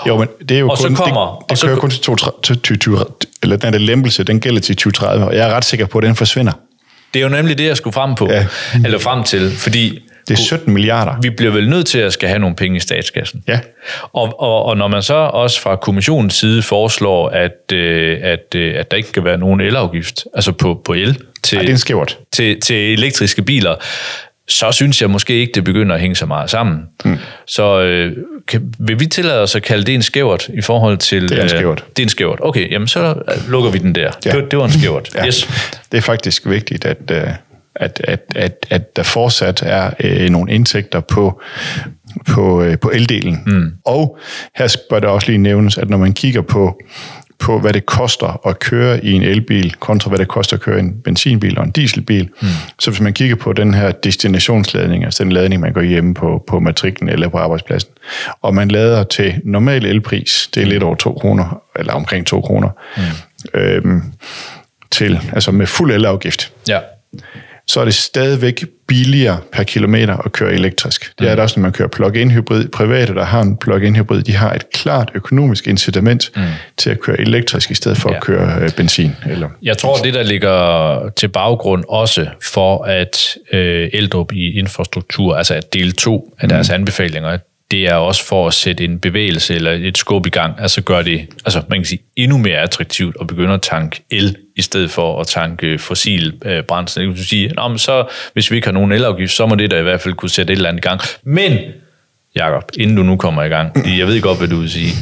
Jo, 0.06 0.16
men 0.16 0.28
det 0.48 0.50
er 0.50 0.58
jo 0.58 0.68
og 0.68 0.78
kun, 0.78 0.96
så 0.96 1.02
kommer, 1.02 1.36
det, 1.36 1.44
det 1.44 1.50
og 1.50 1.58
så, 1.58 1.66
kører 1.66 1.76
kun 1.76 1.90
til, 1.90 2.00
to, 2.00 2.16
til, 2.42 2.78
til, 2.78 2.96
eller 3.42 3.56
den 3.56 3.72
der 3.72 3.78
lempelse, 3.78 4.24
den 4.24 4.40
gælder 4.40 4.60
til 4.60 4.76
2030, 4.76 5.26
og 5.26 5.36
jeg 5.36 5.50
er 5.50 5.54
ret 5.54 5.64
sikker 5.64 5.86
på, 5.86 5.98
at 5.98 6.04
den 6.04 6.16
forsvinder. 6.16 6.52
Det 7.14 7.20
er 7.20 7.24
jo 7.24 7.28
nemlig 7.28 7.58
det, 7.58 7.64
jeg 7.64 7.76
skulle 7.76 7.94
frem 7.94 8.14
på, 8.14 8.28
ja. 8.30 8.46
eller 8.84 8.98
frem 8.98 9.24
til, 9.24 9.50
fordi 9.56 9.98
det 10.30 10.38
er 10.38 10.42
17 10.42 10.72
milliarder. 10.72 11.20
Vi 11.22 11.30
bliver 11.30 11.52
vel 11.52 11.68
nødt 11.68 11.86
til 11.86 11.98
at 11.98 12.12
skal 12.12 12.28
have 12.28 12.38
nogle 12.38 12.56
penge 12.56 12.76
i 12.76 12.80
statskassen. 12.80 13.42
Ja. 13.48 13.60
Og, 14.02 14.40
og, 14.40 14.64
og 14.64 14.76
når 14.76 14.88
man 14.88 15.02
så 15.02 15.14
også 15.14 15.60
fra 15.60 15.76
kommissionens 15.76 16.34
side 16.34 16.62
foreslår, 16.62 17.28
at, 17.28 17.72
øh, 17.72 18.18
at, 18.22 18.54
øh, 18.54 18.74
at 18.78 18.90
der 18.90 18.96
ikke 18.96 19.12
kan 19.12 19.24
være 19.24 19.38
nogen 19.38 19.60
elafgift, 19.60 20.24
altså 20.34 20.52
på, 20.52 20.82
på 20.84 20.92
el, 20.92 21.18
til, 21.42 21.58
Ej, 21.58 21.64
det 21.64 21.72
er 21.72 21.76
skævt. 21.76 22.18
Til, 22.32 22.60
til 22.60 22.92
elektriske 22.92 23.42
biler, 23.42 23.74
så 24.48 24.72
synes 24.72 25.02
jeg 25.02 25.10
måske 25.10 25.34
ikke, 25.34 25.52
det 25.54 25.64
begynder 25.64 25.94
at 25.94 26.00
hænge 26.00 26.16
så 26.16 26.26
meget 26.26 26.50
sammen. 26.50 26.82
Mm. 27.04 27.18
Så 27.46 27.80
øh, 27.80 28.16
kan, 28.48 28.74
vil 28.78 29.00
vi 29.00 29.06
tillade 29.06 29.42
os 29.42 29.56
at 29.56 29.62
kalde 29.62 29.84
det 29.84 29.94
en 29.94 30.02
skævert 30.02 30.48
i 30.54 30.60
forhold 30.60 30.98
til... 30.98 31.28
Det 31.28 31.38
er 31.38 31.42
en 31.42 31.48
skævert. 31.48 31.80
Øh, 31.80 31.88
det 31.96 32.02
er 32.02 32.06
en 32.06 32.08
skævert. 32.08 32.38
Okay, 32.42 32.72
jamen 32.72 32.88
så 32.88 33.14
lukker 33.48 33.70
vi 33.70 33.78
den 33.78 33.94
der. 33.94 34.10
Ja. 34.24 34.30
Det, 34.30 34.50
det 34.50 34.58
var 34.58 34.64
en 34.64 34.72
skævert. 34.72 35.14
ja. 35.14 35.26
yes. 35.26 35.48
Det 35.92 35.98
er 35.98 36.02
faktisk 36.02 36.46
vigtigt, 36.46 36.84
at... 36.84 37.10
Øh 37.10 37.28
at, 37.80 38.00
at, 38.04 38.20
at, 38.36 38.66
at 38.70 38.96
der 38.96 39.02
fortsat 39.02 39.62
er 39.66 39.90
øh, 40.04 40.30
nogle 40.30 40.52
indtægter 40.52 41.00
på, 41.00 41.42
på, 42.28 42.62
øh, 42.62 42.78
på 42.78 42.90
eldelen. 42.90 43.42
Mm. 43.46 43.72
Og 43.84 44.18
her 44.56 44.76
bør 44.90 45.00
det 45.00 45.08
også 45.08 45.28
lige 45.28 45.38
nævnes, 45.38 45.78
at 45.78 45.90
når 45.90 45.96
man 45.96 46.12
kigger 46.12 46.42
på, 46.42 46.80
på, 47.38 47.58
hvad 47.58 47.72
det 47.72 47.86
koster 47.86 48.46
at 48.46 48.58
køre 48.58 49.04
i 49.04 49.12
en 49.12 49.22
elbil, 49.22 49.74
kontra 49.74 50.08
hvad 50.08 50.18
det 50.18 50.28
koster 50.28 50.56
at 50.56 50.60
køre 50.60 50.76
i 50.76 50.80
en 50.80 51.02
benzinbil 51.04 51.58
og 51.58 51.64
en 51.64 51.70
dieselbil. 51.70 52.28
Mm. 52.42 52.48
Så 52.78 52.90
hvis 52.90 53.00
man 53.00 53.12
kigger 53.12 53.36
på 53.36 53.52
den 53.52 53.74
her 53.74 53.92
destinationsladning, 53.92 55.04
altså 55.04 55.24
den 55.24 55.32
ladning, 55.32 55.60
man 55.60 55.72
går 55.72 55.82
hjemme 55.82 56.14
på, 56.14 56.44
på 56.46 56.60
matriklen 56.60 57.08
eller 57.08 57.28
på 57.28 57.38
arbejdspladsen, 57.38 57.90
og 58.42 58.54
man 58.54 58.68
lader 58.68 59.04
til 59.04 59.40
normal 59.44 59.86
elpris, 59.86 60.50
det 60.54 60.62
er 60.62 60.66
lidt 60.66 60.82
over 60.82 60.94
2 60.94 61.12
kroner, 61.12 61.62
eller 61.76 61.92
omkring 61.92 62.26
2 62.26 62.40
kroner, 62.40 62.68
mm. 62.96 63.60
øhm, 63.60 64.02
til, 64.90 65.20
altså 65.32 65.52
med 65.52 65.66
fuld 65.66 65.92
elafgift. 65.92 66.52
Ja 66.68 66.78
så 67.70 67.80
er 67.80 67.84
det 67.84 67.94
stadigvæk 67.94 68.64
billigere 68.86 69.38
per 69.52 69.62
kilometer 69.62 70.16
at 70.16 70.32
køre 70.32 70.52
elektrisk. 70.52 71.12
Det 71.18 71.28
er 71.28 71.34
det 71.34 71.42
også, 71.42 71.60
når 71.60 71.62
man 71.62 71.72
kører 71.72 71.88
plug-in 71.88 72.30
hybrid. 72.30 72.68
Private, 72.68 73.14
der 73.14 73.24
har 73.24 73.42
en 73.42 73.56
plug-in 73.56 73.96
hybrid, 73.96 74.22
de 74.22 74.36
har 74.36 74.52
et 74.52 74.70
klart 74.72 75.10
økonomisk 75.14 75.68
incitament 75.68 76.30
mm. 76.36 76.42
til 76.76 76.90
at 76.90 77.00
køre 77.00 77.20
elektrisk, 77.20 77.70
i 77.70 77.74
stedet 77.74 77.98
for 77.98 78.10
ja. 78.10 78.16
at 78.16 78.22
køre 78.22 78.62
øh, 78.62 78.70
benzin. 78.70 79.16
Eller 79.26 79.48
Jeg 79.62 79.78
tror, 79.78 79.96
det 79.96 80.14
der 80.14 80.22
ligger 80.22 81.08
til 81.16 81.28
baggrund 81.28 81.84
også 81.88 82.26
for, 82.42 82.84
at 82.84 83.36
øh, 83.52 83.90
Eldrup 83.92 84.32
i 84.32 84.58
infrastruktur, 84.58 85.36
altså 85.36 85.54
at 85.54 85.72
del 85.72 85.92
2 85.92 86.34
af 86.40 86.48
deres 86.48 86.68
mm. 86.68 86.74
anbefalinger, 86.74 87.38
det 87.70 87.86
er 87.86 87.94
også 87.94 88.26
for 88.26 88.46
at 88.46 88.54
sætte 88.54 88.84
en 88.84 88.98
bevægelse 88.98 89.54
eller 89.54 89.72
et 89.72 89.98
skub 89.98 90.26
i 90.26 90.30
gang, 90.30 90.54
altså 90.60 90.82
gør 90.82 91.02
det 91.02 91.26
altså 91.44 91.62
man 91.68 91.78
kan 91.78 91.86
sige, 91.86 92.02
endnu 92.16 92.38
mere 92.38 92.58
attraktivt 92.58 93.16
at 93.20 93.26
begynde 93.26 93.54
at 93.54 93.62
tanke 93.62 94.02
el, 94.10 94.36
i 94.56 94.62
stedet 94.62 94.90
for 94.90 95.20
at 95.20 95.26
tanke 95.26 95.78
fossil 95.78 96.34
øh, 96.44 96.62
brændsel. 96.62 97.06
Det 97.06 97.14
kan 97.14 97.24
sige, 97.24 97.48
Nå, 97.48 97.68
men 97.68 97.78
så, 97.78 98.04
hvis 98.32 98.50
vi 98.50 98.56
ikke 98.56 98.66
har 98.66 98.72
nogen 98.72 98.92
elafgift, 98.92 99.32
så 99.32 99.46
må 99.46 99.54
det 99.54 99.70
da 99.70 99.78
i 99.78 99.82
hvert 99.82 100.00
fald 100.00 100.14
kunne 100.14 100.30
sætte 100.30 100.52
et 100.52 100.56
eller 100.56 100.68
andet 100.68 100.84
i 100.84 100.88
gang. 100.88 101.00
Men, 101.24 101.58
Jakob, 102.36 102.62
inden 102.78 102.96
du 102.96 103.02
nu 103.02 103.16
kommer 103.16 103.42
i 103.42 103.48
gang, 103.48 103.98
jeg 103.98 104.06
ved 104.06 104.20
godt, 104.20 104.38
hvad 104.38 104.48
du 104.48 104.56
vil 104.56 104.70
sige, 104.70 104.92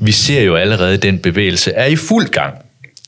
vi 0.00 0.12
ser 0.12 0.42
jo 0.42 0.56
allerede, 0.56 0.94
at 0.94 1.02
den 1.02 1.18
bevægelse 1.18 1.72
er 1.72 1.86
i 1.86 1.96
fuld 1.96 2.28
gang. 2.28 2.63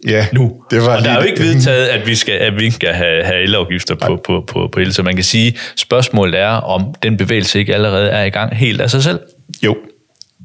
Ja, 0.06 0.26
nu. 0.32 0.62
Det 0.70 0.82
var 0.82 0.96
og 0.96 1.04
der 1.04 1.10
er 1.10 1.16
jo 1.16 1.22
ikke 1.22 1.42
vedtaget, 1.42 1.86
at 1.86 2.06
vi 2.06 2.14
skal, 2.14 2.34
at 2.34 2.52
vi 2.58 2.70
skal 2.70 2.92
have, 2.92 3.25
have 3.25 3.42
elafgifter 3.42 3.94
på, 3.94 4.20
på, 4.25 4.44
på, 4.46 4.68
på 4.72 4.80
el, 4.80 4.92
så 4.92 5.02
man 5.02 5.14
kan 5.14 5.25
sige, 5.25 5.58
spørgsmålet 5.76 6.40
er, 6.40 6.48
om 6.48 6.94
den 7.02 7.16
bevægelse 7.16 7.58
ikke 7.58 7.75
allerede 7.75 8.10
er 8.10 8.25
i 8.25 8.30
gang 8.30 8.56
helt 8.56 8.80
af 8.80 8.90
sig 8.90 9.02
selv. 9.02 9.20
Jo, 9.62 9.76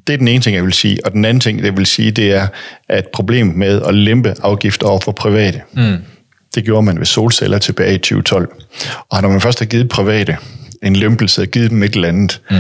det 0.08 0.14
er 0.14 0.18
den 0.18 0.28
ene 0.28 0.42
ting, 0.42 0.56
jeg 0.56 0.64
vil 0.64 0.74
sige. 0.74 1.06
Og 1.06 1.12
den 1.12 1.26
anden 1.26 1.42
ting, 1.42 1.64
jeg 1.64 1.78
vil 1.78 1.86
sige, 1.86 2.12
det 2.12 2.34
er, 2.34 2.48
at 2.90 3.08
problemet 3.14 3.56
med 3.56 3.82
at 3.82 3.94
lempe 3.94 4.34
afgifter 4.44 4.88
over 4.88 5.00
for 5.00 5.12
private, 5.12 5.62
mm. 5.74 5.98
det 6.56 6.64
gjorde 6.64 6.84
man 6.84 7.00
ved 7.00 7.06
solceller 7.06 7.58
tilbage 7.58 7.96
i 7.96 7.98
2012. 7.98 8.50
Og 9.10 9.22
når 9.22 9.30
man 9.30 9.42
først 9.42 9.60
har 9.60 9.66
givet 9.66 9.90
private 9.90 10.38
en 10.84 10.96
lempelse, 10.96 11.42
og 11.42 11.48
givet 11.48 11.70
dem 11.70 11.84
et 11.84 11.96
eller 11.96 12.08
andet, 12.08 12.42
mm 12.52 12.58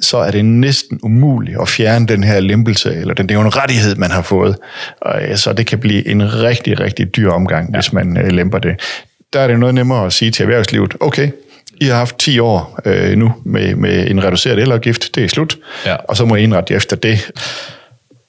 så 0.00 0.18
er 0.18 0.30
det 0.30 0.44
næsten 0.44 1.00
umuligt 1.02 1.60
at 1.60 1.68
fjerne 1.68 2.06
den 2.06 2.24
her 2.24 2.40
lempelse, 2.40 2.94
eller 2.94 3.14
den, 3.14 3.28
det 3.28 3.34
er 3.34 3.38
jo 3.38 3.46
en 3.46 3.56
rettighed, 3.56 3.96
man 3.96 4.10
har 4.10 4.22
fået. 4.22 4.56
Og, 5.00 5.22
øh, 5.22 5.36
så 5.36 5.52
det 5.52 5.66
kan 5.66 5.78
blive 5.78 6.08
en 6.08 6.42
rigtig, 6.42 6.80
rigtig 6.80 7.16
dyr 7.16 7.30
omgang, 7.30 7.70
ja. 7.70 7.76
hvis 7.76 7.92
man 7.92 8.16
uh, 8.16 8.28
lemper 8.28 8.58
det. 8.58 8.80
Der 9.32 9.40
er 9.40 9.46
det 9.46 9.60
noget 9.60 9.74
nemmere 9.74 10.06
at 10.06 10.12
sige 10.12 10.30
til 10.30 10.42
erhvervslivet, 10.42 10.94
okay, 11.00 11.30
I 11.80 11.84
har 11.84 11.96
haft 11.96 12.18
10 12.18 12.38
år 12.38 12.80
uh, 12.86 13.18
nu 13.18 13.34
med, 13.44 13.74
med 13.74 14.10
en 14.10 14.24
reduceret 14.24 14.58
elafgift, 14.58 15.14
det 15.14 15.24
er 15.24 15.28
slut, 15.28 15.58
ja. 15.86 15.96
og 16.08 16.16
så 16.16 16.24
må 16.24 16.36
I 16.36 16.42
indrette 16.42 16.74
efter 16.74 16.96
det. 16.96 17.30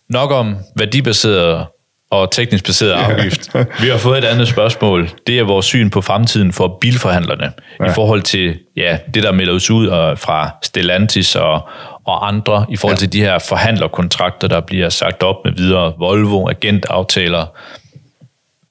Nok 0.09 0.31
om 0.31 0.55
værdibaseret 0.75 1.65
og 2.11 2.31
teknisk 2.31 2.65
baseret 2.65 2.91
afgift. 2.91 3.55
Vi 3.81 3.87
har 3.87 3.97
fået 3.97 4.17
et 4.17 4.23
andet 4.23 4.47
spørgsmål. 4.47 5.09
Det 5.27 5.39
er 5.39 5.43
vores 5.43 5.65
syn 5.65 5.89
på 5.89 6.01
fremtiden 6.01 6.53
for 6.53 6.77
bilforhandlerne 6.81 7.51
ja. 7.79 7.85
i 7.85 7.93
forhold 7.93 8.21
til 8.21 8.59
ja, 8.75 8.97
det, 9.13 9.23
der 9.23 9.31
melder 9.31 9.53
ud 9.53 10.15
fra 10.17 10.49
Stellantis 10.63 11.35
og, 11.35 11.69
og 12.05 12.27
andre, 12.27 12.65
i 12.69 12.77
forhold 12.77 12.97
ja. 12.97 12.99
til 12.99 13.13
de 13.13 13.21
her 13.21 13.39
forhandlerkontrakter, 13.39 14.47
der 14.47 14.59
bliver 14.59 14.89
sagt 14.89 15.23
op 15.23 15.35
med 15.45 15.53
videre 15.53 15.93
Volvo, 15.99 16.49
agentaftaler. 16.49 17.45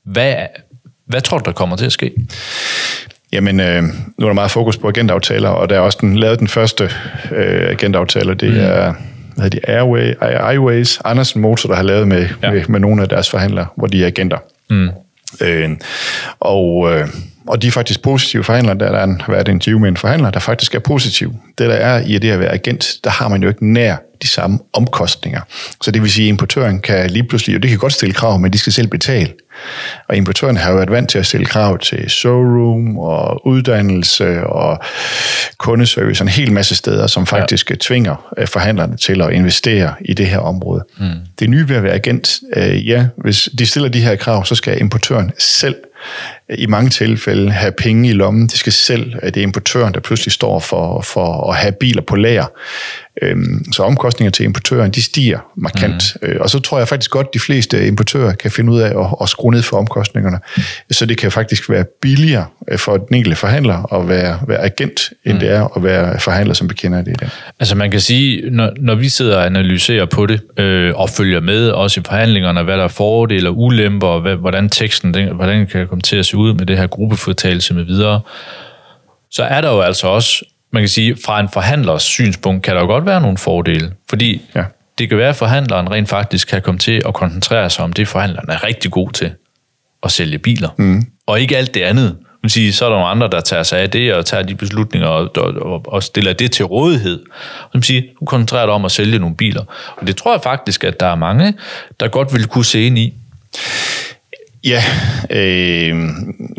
Hvad, 0.05 0.35
hvad 1.07 1.21
tror 1.21 1.39
du, 1.39 1.45
der 1.45 1.53
kommer 1.53 1.77
til 1.77 1.87
at 1.87 1.93
ske? 1.93 2.13
Jamen, 3.33 3.61
øh, 3.61 3.83
nu 4.19 4.27
er 4.27 4.29
der 4.29 4.33
meget 4.35 4.51
fokus 4.51 4.77
på 4.77 4.89
agentaftaler, 4.89 5.49
og 5.49 5.71
der 5.71 5.77
er 5.77 5.81
også 5.81 5.99
den, 6.01 6.17
lavet 6.17 6.39
den 6.39 6.49
første 6.49 6.85
øh, 7.33 7.71
agentaftaler. 7.71 8.35
Det 8.35 8.53
mm. 8.53 8.61
er 8.61 8.95
hvad 9.39 9.51
de, 9.51 9.69
Airway, 9.69 10.15
Airways, 10.21 10.99
Andersen 11.05 11.41
Motor, 11.41 11.69
der 11.69 11.77
har 11.77 11.83
lavet 11.83 12.09
med, 12.09 12.29
ja. 12.43 12.51
med, 12.51 12.65
med 12.69 12.81
nogle 12.81 13.03
af 13.03 13.09
deres 13.09 13.31
forhandlere, 13.31 13.67
hvor 13.77 13.87
de 13.87 14.03
er 14.03 14.07
agenter. 14.07 14.39
Mm. 14.71 14.91
Øh, 15.41 15.71
og, 16.41 16.93
øh, 16.93 17.09
og 17.47 17.63
de 17.63 17.67
er 17.67 17.71
faktisk 17.71 18.03
positive 18.03 18.45
forhandlere. 18.45 18.79
Der, 18.79 18.91
der 18.93 19.07
har 19.21 19.33
været 19.33 19.49
en 19.49 19.55
interview 19.55 19.79
med 19.79 19.89
en 19.89 19.97
forhandler, 19.97 20.31
der 20.31 20.41
faktisk 20.41 20.75
er 20.75 20.79
positiv. 20.79 21.35
Det 21.59 21.69
der 21.69 21.75
er 21.75 22.03
i 22.07 22.19
det 22.19 22.31
at 22.31 22.41
være 22.41 22.53
agent, 22.53 22.95
der 23.05 23.11
har 23.11 23.29
man 23.29 23.43
jo 23.43 23.49
ikke 23.49 23.73
nær 23.73 23.97
de 24.23 24.29
samme 24.29 24.59
omkostninger. 24.73 25.41
Så 25.83 25.91
det 25.91 26.03
vil 26.03 26.11
sige, 26.11 26.27
at 26.27 26.29
importøren 26.29 26.81
kan 26.81 27.11
lige 27.11 27.25
pludselig, 27.25 27.57
og 27.57 27.63
det 27.63 27.71
kan 27.71 27.79
godt 27.79 27.93
stille 27.93 28.15
krav, 28.15 28.39
men 28.39 28.53
de 28.53 28.59
skal 28.59 28.73
selv 28.73 28.89
betale. 28.89 29.33
Og 30.09 30.17
importøren 30.17 30.57
har 30.57 30.71
jo 30.71 30.77
været 30.77 30.91
vant 30.91 31.11
til 31.11 31.19
at 31.19 31.27
stille 31.27 31.47
krav 31.47 31.79
til 31.79 32.11
showroom 32.11 32.99
og 32.99 33.47
uddannelse 33.47 34.47
og 34.47 34.79
kundeservice, 35.59 36.23
en 36.23 36.29
hel 36.29 36.53
masse 36.53 36.75
steder, 36.75 37.07
som 37.07 37.27
faktisk 37.27 37.71
ja. 37.71 37.77
tvinger 37.81 38.33
øh, 38.39 38.47
forhandlerne 38.47 38.97
til 38.97 39.23
at 39.23 39.33
investere 39.33 39.95
i 40.01 40.15
det 40.15 40.27
her 40.27 40.39
område. 40.39 40.85
Mm. 40.99 41.07
Det 41.39 41.51
nye 41.51 41.69
ved 41.69 41.77
at 41.77 41.83
være 41.83 41.95
agent, 41.95 42.41
øh, 42.57 42.89
ja, 42.89 43.07
hvis 43.17 43.49
de 43.59 43.67
stiller 43.67 43.89
de 43.89 44.01
her 44.01 44.17
krav, 44.17 44.45
så 44.45 44.55
skal 44.55 44.81
importøren 44.81 45.33
selv 45.39 45.77
i 46.55 46.67
mange 46.67 46.91
tilfælde 46.91 47.51
have 47.51 47.73
penge 47.73 48.09
i 48.09 48.13
lommen. 48.13 48.47
Det 48.47 48.59
skal 48.59 48.73
selv, 48.73 49.13
det 49.23 49.37
er 49.37 49.43
importøren, 49.43 49.95
der 49.95 50.01
pludselig 50.01 50.33
står 50.33 50.59
for, 50.59 51.01
for 51.01 51.51
at 51.51 51.57
have 51.57 51.73
biler 51.73 52.03
på 52.03 52.17
lager. 52.17 52.47
Øhm, 53.23 53.73
så 53.73 53.83
omkostninger 53.83 54.31
til 54.31 54.45
importøren, 54.45 54.91
de 54.91 55.03
stiger 55.03 55.39
markant. 55.57 56.17
Mm. 56.23 56.29
Og 56.41 56.51
så 56.51 56.61
tror 56.61 56.79
jeg 56.79 56.89
faktisk 56.89 57.11
godt, 57.11 57.27
at 57.27 57.35
de 57.35 57.41
fleste 57.41 57.87
importører 57.87 58.33
kan 58.33 58.51
finde 58.51 58.73
ud 58.73 58.81
af 58.81 59.01
at, 59.01 59.07
at 59.23 59.29
skrue 59.29 59.53
ned 59.53 59.63
for 59.63 59.77
omkostningerne. 59.77 60.39
Så 60.91 61.07
det 61.07 61.19
kan 61.19 61.33
faktisk 61.33 61.71
være 61.71 61.85
billigere 62.03 62.47
øh, 62.71 62.79
for 62.79 62.97
den 62.97 63.17
enkelte 63.17 63.37
forhandler 63.37 63.95
at 63.95 64.09
være, 64.09 64.39
være 64.49 64.59
agent, 64.59 65.13
end 65.25 65.35
mm. 65.35 65.41
det 65.41 65.51
er 65.51 65.77
at 65.77 65.83
være 65.83 66.21
forhandler, 66.21 66.55
som 66.55 66.69
bekender 66.69 67.03
det 67.03 67.11
i 67.11 67.15
dag. 67.15 67.29
Altså 67.61 67.75
man 67.75 67.91
kan 67.91 68.01
sige, 68.01 68.51
når, 68.51 68.73
når 68.77 68.95
vi 68.95 69.09
sidder 69.09 69.37
og 69.37 69.47
analyserer 69.47 70.07
på 70.07 70.27
det, 70.27 70.41
øh, 70.59 70.93
og 70.95 71.11
følger 71.11 71.41
med 71.41 71.71
også 71.71 72.01
i 72.01 72.03
forhandlingerne, 72.07 72.63
hvad 72.63 72.77
der 72.77 72.85
er 72.85 72.89
fordele 72.89 73.49
og 73.49 73.59
ulemper, 73.59 74.07
og 74.07 74.21
hvad, 74.21 74.37
hvordan 74.37 74.69
teksten 74.69 75.15
den, 75.15 75.35
hvordan 75.35 75.67
kan 75.67 75.87
komme 75.87 76.03
til 76.03 76.17
at 76.17 76.27
se 76.27 76.38
ud 76.39 76.55
med 76.55 76.67
det 76.67 76.79
her 76.79 76.87
gruppefortagelse 76.87 77.75
med 77.75 77.85
videre, 77.85 78.21
så 79.31 79.43
er 79.43 79.61
der 79.61 79.71
jo 79.71 79.81
altså 79.81 80.09
også 80.09 80.45
man 80.71 80.83
kan 80.83 80.89
sige, 80.89 81.17
fra 81.25 81.41
en 81.41 81.49
forhandlers 81.49 82.03
synspunkt 82.03 82.63
kan 82.63 82.75
der 82.75 82.81
jo 82.81 82.87
godt 82.87 83.07
være 83.07 83.21
nogle 83.21 83.39
fordele, 83.39 83.93
fordi 84.09 84.43
ja. 84.55 84.65
det 84.99 85.09
kan 85.09 85.19
være, 85.19 85.29
at 85.29 85.37
forhandleren 85.37 85.91
rent 85.91 86.09
faktisk 86.09 86.49
kan 86.49 86.63
komme 86.63 86.79
til 86.79 87.03
at 87.07 87.15
koncentrere 87.15 87.71
sig 87.71 87.85
om 87.85 87.93
det, 87.93 88.09
forhandleren 88.09 88.51
er 88.51 88.65
rigtig 88.65 88.91
god 88.91 89.11
til, 89.11 89.33
at 90.03 90.13
sælge 90.13 90.39
biler. 90.39 90.69
Mm. 90.79 91.07
Og 91.27 91.41
ikke 91.41 91.57
alt 91.57 91.75
det 91.75 91.83
andet. 91.83 92.17
Man 92.43 92.51
siger, 92.51 92.73
så 92.73 92.85
er 92.85 92.89
der 92.89 92.97
nogle 92.97 93.11
andre, 93.11 93.29
der 93.29 93.41
tager 93.41 93.63
sig 93.63 93.79
af 93.79 93.91
det, 93.91 94.15
og 94.15 94.27
tager 94.27 94.43
de 94.43 94.55
beslutninger 94.55 95.09
og, 95.09 95.31
og, 95.37 95.83
og 95.87 96.03
stiller 96.03 96.33
det 96.33 96.53
til 96.53 96.65
rådighed. 96.65 97.23
Og 97.63 97.71
man 97.75 97.83
siger, 97.83 98.03
du 98.21 98.25
koncentrerer 98.25 98.67
dig 98.67 98.75
om 98.75 98.85
at 98.85 98.91
sælge 98.91 99.19
nogle 99.19 99.37
biler. 99.37 99.65
Og 99.97 100.07
det 100.07 100.17
tror 100.17 100.33
jeg 100.33 100.43
faktisk, 100.43 100.85
at 100.85 101.01
der 101.01 101.07
er 101.07 101.15
mange, 101.15 101.55
der 102.01 102.09
godt 102.09 102.35
vil 102.35 102.47
kunne 102.47 102.65
se 102.65 102.83
ind 102.83 102.99
i. 102.99 103.15
Ja, 104.65 104.83
øh, 105.31 106.09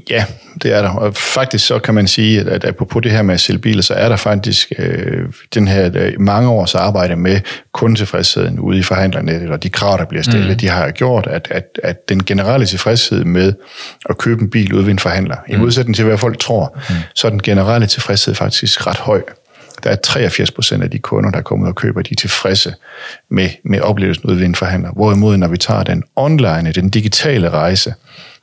ja, 0.10 0.26
det 0.64 0.74
er 0.74 0.82
der. 0.82 0.90
Og 0.90 1.16
faktisk 1.16 1.68
så 1.68 1.80
kan 1.80 1.94
man 1.94 2.08
sige, 2.08 2.40
at, 2.40 2.64
at 2.64 2.76
på 2.76 3.00
det 3.00 3.12
her 3.12 3.22
med 3.22 3.34
at 3.34 3.40
sælge 3.40 3.60
biler, 3.60 3.82
så 3.82 3.94
er 3.94 4.10
der 4.10 4.16
faktisk 4.16 4.72
øh, 4.80 5.26
den 5.54 5.68
her 5.68 5.92
øh, 5.96 6.14
mange 6.20 6.50
års 6.50 6.76
arbejde 6.76 7.16
med 7.16 7.40
kundetilfredsheden 7.74 8.60
ude 8.60 8.80
i 8.80 8.84
forhandlerne, 8.84 9.52
og 9.52 9.64
de 9.64 9.70
krav, 9.70 9.98
der 9.98 10.06
bliver 10.06 10.24
stillet, 10.24 10.50
mm. 10.50 10.58
de 10.58 10.70
har 10.70 10.92
gjort, 10.92 11.28
at, 11.28 11.48
at, 11.52 11.80
at 11.84 12.10
den 12.10 12.24
generelle 12.24 12.66
tilfredshed 12.66 13.24
med 13.24 13.54
at 14.10 14.18
købe 14.18 14.42
en 14.42 14.50
bil 14.50 14.74
ude 14.74 14.86
ved 14.86 14.92
en 14.92 15.00
forhandler, 15.00 15.36
mm. 15.48 15.54
i 15.54 15.58
modsætning 15.58 15.96
til 15.96 16.06
hvad 16.06 16.18
folk 16.18 16.40
tror, 16.40 16.78
mm. 16.90 16.96
så 17.16 17.28
er 17.28 17.32
den 17.32 17.42
generelle 17.42 17.88
tilfredshed 17.88 18.36
faktisk 18.36 18.88
ret 18.88 18.98
høj. 18.98 19.22
Der 19.84 19.90
er 19.90 19.96
83 19.96 20.52
procent 20.52 20.84
af 20.84 20.90
de 20.90 21.00
kunder, 21.00 21.32
der 21.32 21.42
kommer 21.42 21.66
ud 21.66 21.70
og 21.70 21.76
køber, 21.76 22.02
de 22.02 22.12
er 22.12 22.16
tilfredse 22.16 22.74
med, 23.30 23.50
med 23.64 23.82
oplevelsen 23.82 24.30
ude 24.30 24.40
ved 24.40 24.46
en 24.46 24.56
forhandler. 24.56 24.92
Hvorimod, 24.92 25.38
når 25.38 25.48
vi 25.48 25.58
tager 25.58 25.84
den 25.84 26.04
online, 26.16 26.72
den 26.72 26.90
digitale 26.90 27.50
rejse, 27.50 27.94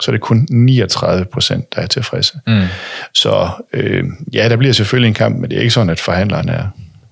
så 0.01 0.11
er 0.11 0.13
det 0.13 0.21
kun 0.21 0.47
39 0.51 1.25
procent, 1.25 1.75
der 1.75 1.83
er 1.83 1.87
tilfredse. 1.87 2.39
Mm. 2.47 2.63
Så 3.15 3.49
øh, 3.73 4.05
ja, 4.33 4.49
der 4.49 4.57
bliver 4.57 4.73
selvfølgelig 4.73 5.09
en 5.09 5.15
kamp, 5.15 5.41
men 5.41 5.51
det 5.51 5.57
er 5.57 5.61
ikke 5.61 5.75
sådan, 5.75 5.91
at 5.91 6.01
forhandlerne 6.01 6.53
er, 6.53 6.67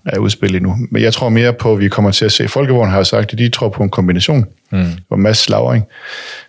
er 0.07 0.19
udspillet 0.19 0.57
endnu. 0.57 0.77
Men 0.91 1.03
jeg 1.03 1.13
tror 1.13 1.29
mere 1.29 1.53
på, 1.53 1.73
at 1.73 1.81
vi 1.81 1.89
kommer 1.89 2.11
til 2.11 2.25
at 2.25 2.33
se, 2.33 2.49
Folkevogn 2.49 2.91
har 2.91 3.03
sagt, 3.03 3.33
at 3.33 3.39
de 3.39 3.49
tror 3.49 3.69
på 3.69 3.83
en 3.83 3.91
kombination. 3.91 4.47
Mm. 4.71 4.87
Og 5.11 5.21
Mads 5.21 5.39
Slavring, 5.39 5.85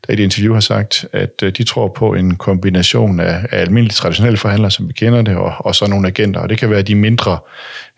der 0.08 0.14
i 0.14 0.14
et 0.14 0.20
interview 0.20 0.54
har 0.54 0.62
sagt, 0.62 1.06
at 1.14 1.44
øh, 1.44 1.52
de 1.58 1.64
tror 1.64 1.88
på 1.88 2.14
en 2.14 2.36
kombination 2.36 3.20
af, 3.20 3.46
af 3.52 3.62
almindelige 3.62 3.94
traditionelle 3.94 4.38
forhandlere, 4.38 4.72
som 4.72 4.88
vi 4.88 4.94
kender 4.94 5.22
det, 5.22 5.36
og, 5.36 5.54
og 5.60 5.76
så 5.76 5.88
nogle 5.88 6.08
agenter. 6.08 6.40
Og 6.40 6.50
det 6.50 6.58
kan 6.58 6.70
være 6.70 6.82
de 6.82 6.96
mindre, 6.96 7.40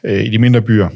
øh, 0.03 0.23
i 0.23 0.29
de 0.29 0.37
mindre 0.37 0.61
byer, 0.61 0.89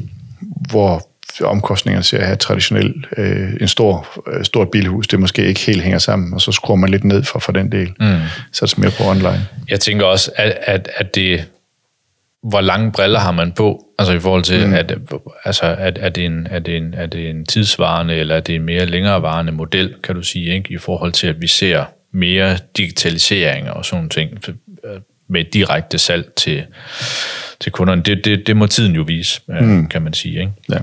hvor 0.72 1.08
omkostningerne 1.44 2.04
til 2.04 2.18
at 2.18 2.26
have 2.26 2.36
traditionelt 2.36 3.06
øh, 3.18 3.50
en 3.62 3.68
stor, 3.68 4.08
øh, 4.34 4.46
stort 4.46 4.72
bilhus, 4.72 5.08
det 5.08 5.20
måske 5.20 5.46
ikke 5.46 5.60
helt 5.60 5.82
hænger 5.82 6.00
sammen, 6.00 6.34
og 6.34 6.42
så 6.42 6.52
skruer 6.52 6.78
man 6.78 6.90
lidt 6.90 7.04
ned 7.04 7.24
for, 7.24 7.40
for 7.40 7.52
den 7.52 7.72
del. 7.72 7.94
Mm. 8.00 8.18
Så 8.52 8.66
det 8.66 8.78
mere 8.78 8.92
på 8.92 9.04
online. 9.04 9.48
Jeg 9.70 9.80
tænker 9.80 10.06
også, 10.06 10.32
at, 10.36 10.58
at, 10.62 10.90
at 10.98 11.16
det 11.16 11.46
hvor 12.44 12.62
lange 12.62 12.92
briller 12.92 13.20
har 13.20 13.32
man 13.32 13.52
på? 13.52 13.86
Altså 14.00 14.14
i 14.14 14.20
forhold 14.20 14.44
til, 14.44 14.68
mm. 14.68 14.74
at, 14.74 14.94
altså, 15.46 15.76
at, 15.80 15.98
er, 16.02 16.10
det 16.10 16.26
en, 16.26 16.48
er, 16.52 16.60
det 16.60 16.78
en, 16.78 16.94
er 16.94 17.06
det 17.06 17.30
en 17.30 17.46
tidsvarende, 17.46 18.16
eller 18.16 18.36
er 18.36 18.40
det 18.40 18.56
en 18.56 18.64
mere 18.64 18.86
længerevarende 18.86 19.52
model, 19.52 19.96
kan 20.04 20.16
du 20.16 20.22
sige, 20.22 20.54
ikke? 20.54 20.74
i 20.74 20.78
forhold 20.78 21.12
til, 21.12 21.28
at 21.28 21.42
vi 21.42 21.48
ser 21.48 21.86
mere 22.12 22.58
digitalisering 22.78 23.72
og 23.72 23.86
sådan 23.86 24.10
ting 24.10 24.40
med 25.28 25.44
direkte 25.44 25.98
salg 25.98 26.34
til, 26.36 26.64
til 27.60 27.72
kunderne. 27.72 28.02
Det, 28.02 28.26
det, 28.26 28.48
det 28.48 28.58
må 28.58 28.68
tiden 28.68 28.96
jo 28.96 29.02
vise, 29.02 29.42
mm. 29.48 29.88
kan 29.88 30.02
man 30.02 30.14
sige. 30.14 30.40
Ikke? 30.40 30.52
Ja. 30.72 30.78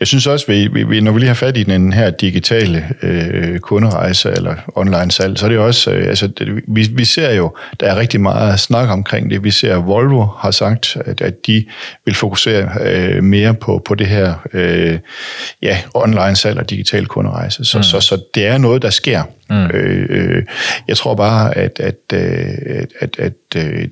Jeg 0.00 0.08
synes 0.08 0.26
også, 0.26 0.46
vi, 0.46 0.84
vi, 0.84 1.00
når 1.00 1.12
vi 1.12 1.18
lige 1.18 1.28
har 1.28 1.34
fat 1.34 1.56
i 1.56 1.62
den 1.62 1.92
her 1.92 2.10
digitale 2.10 2.84
øh, 3.02 3.58
kunderejse 3.58 4.30
eller 4.30 4.54
online 4.74 5.10
salg, 5.10 5.38
så 5.38 5.46
er 5.46 5.50
det 5.50 5.58
også, 5.58 5.90
øh, 5.90 6.08
altså, 6.08 6.26
det, 6.26 6.62
vi, 6.68 6.88
vi 6.92 7.04
ser 7.04 7.34
jo, 7.34 7.56
der 7.80 7.86
er 7.86 7.96
rigtig 7.96 8.20
meget 8.20 8.60
snak 8.60 8.88
omkring 8.88 9.30
det. 9.30 9.44
Vi 9.44 9.50
ser, 9.50 9.76
at 9.76 9.86
Volvo 9.86 10.24
har 10.24 10.50
sagt, 10.50 10.96
at, 11.04 11.20
at 11.20 11.46
de 11.46 11.64
vil 12.04 12.14
fokusere 12.14 12.68
øh, 12.80 13.22
mere 13.22 13.54
på, 13.54 13.82
på 13.84 13.94
det 13.94 14.06
her 14.06 14.34
øh, 14.52 14.98
ja, 15.62 15.78
online 15.94 16.36
salg 16.36 16.58
og 16.58 16.70
digital 16.70 17.06
kunderejse. 17.06 17.64
Så, 17.64 17.78
mm. 17.78 17.82
så, 17.82 18.00
så 18.00 18.22
det 18.34 18.46
er 18.46 18.58
noget, 18.58 18.82
der 18.82 18.90
sker. 18.90 19.22
Mm. 19.50 19.66
Øh, 19.66 20.06
øh, 20.10 20.42
jeg 20.88 20.96
tror 20.96 21.14
bare, 21.14 21.56
at, 21.56 21.80
at, 21.80 21.96
at, 22.12 22.92
at, 23.00 23.16
at, 23.18 23.18
at 23.18 23.32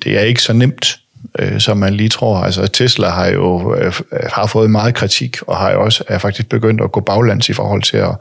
det 0.03 0.17
er 0.17 0.21
ikke 0.21 0.41
så 0.41 0.53
nemt 0.53 0.99
øh, 1.39 1.59
som 1.59 1.77
man 1.77 1.93
lige 1.93 2.09
tror. 2.09 2.37
Altså 2.37 2.67
Tesla 2.67 3.09
har 3.09 3.27
jo 3.27 3.75
øh, 3.75 3.93
har 4.33 4.45
fået 4.45 4.71
meget 4.71 4.95
kritik, 4.95 5.37
og 5.47 5.57
har 5.57 5.71
jo 5.71 5.83
også 5.83 6.03
er 6.07 6.17
faktisk 6.17 6.49
begyndt 6.49 6.81
at 6.81 6.91
gå 6.91 6.99
baglands 6.99 7.49
i 7.49 7.53
forhold 7.53 7.81
til 7.81 7.97
at 7.97 8.15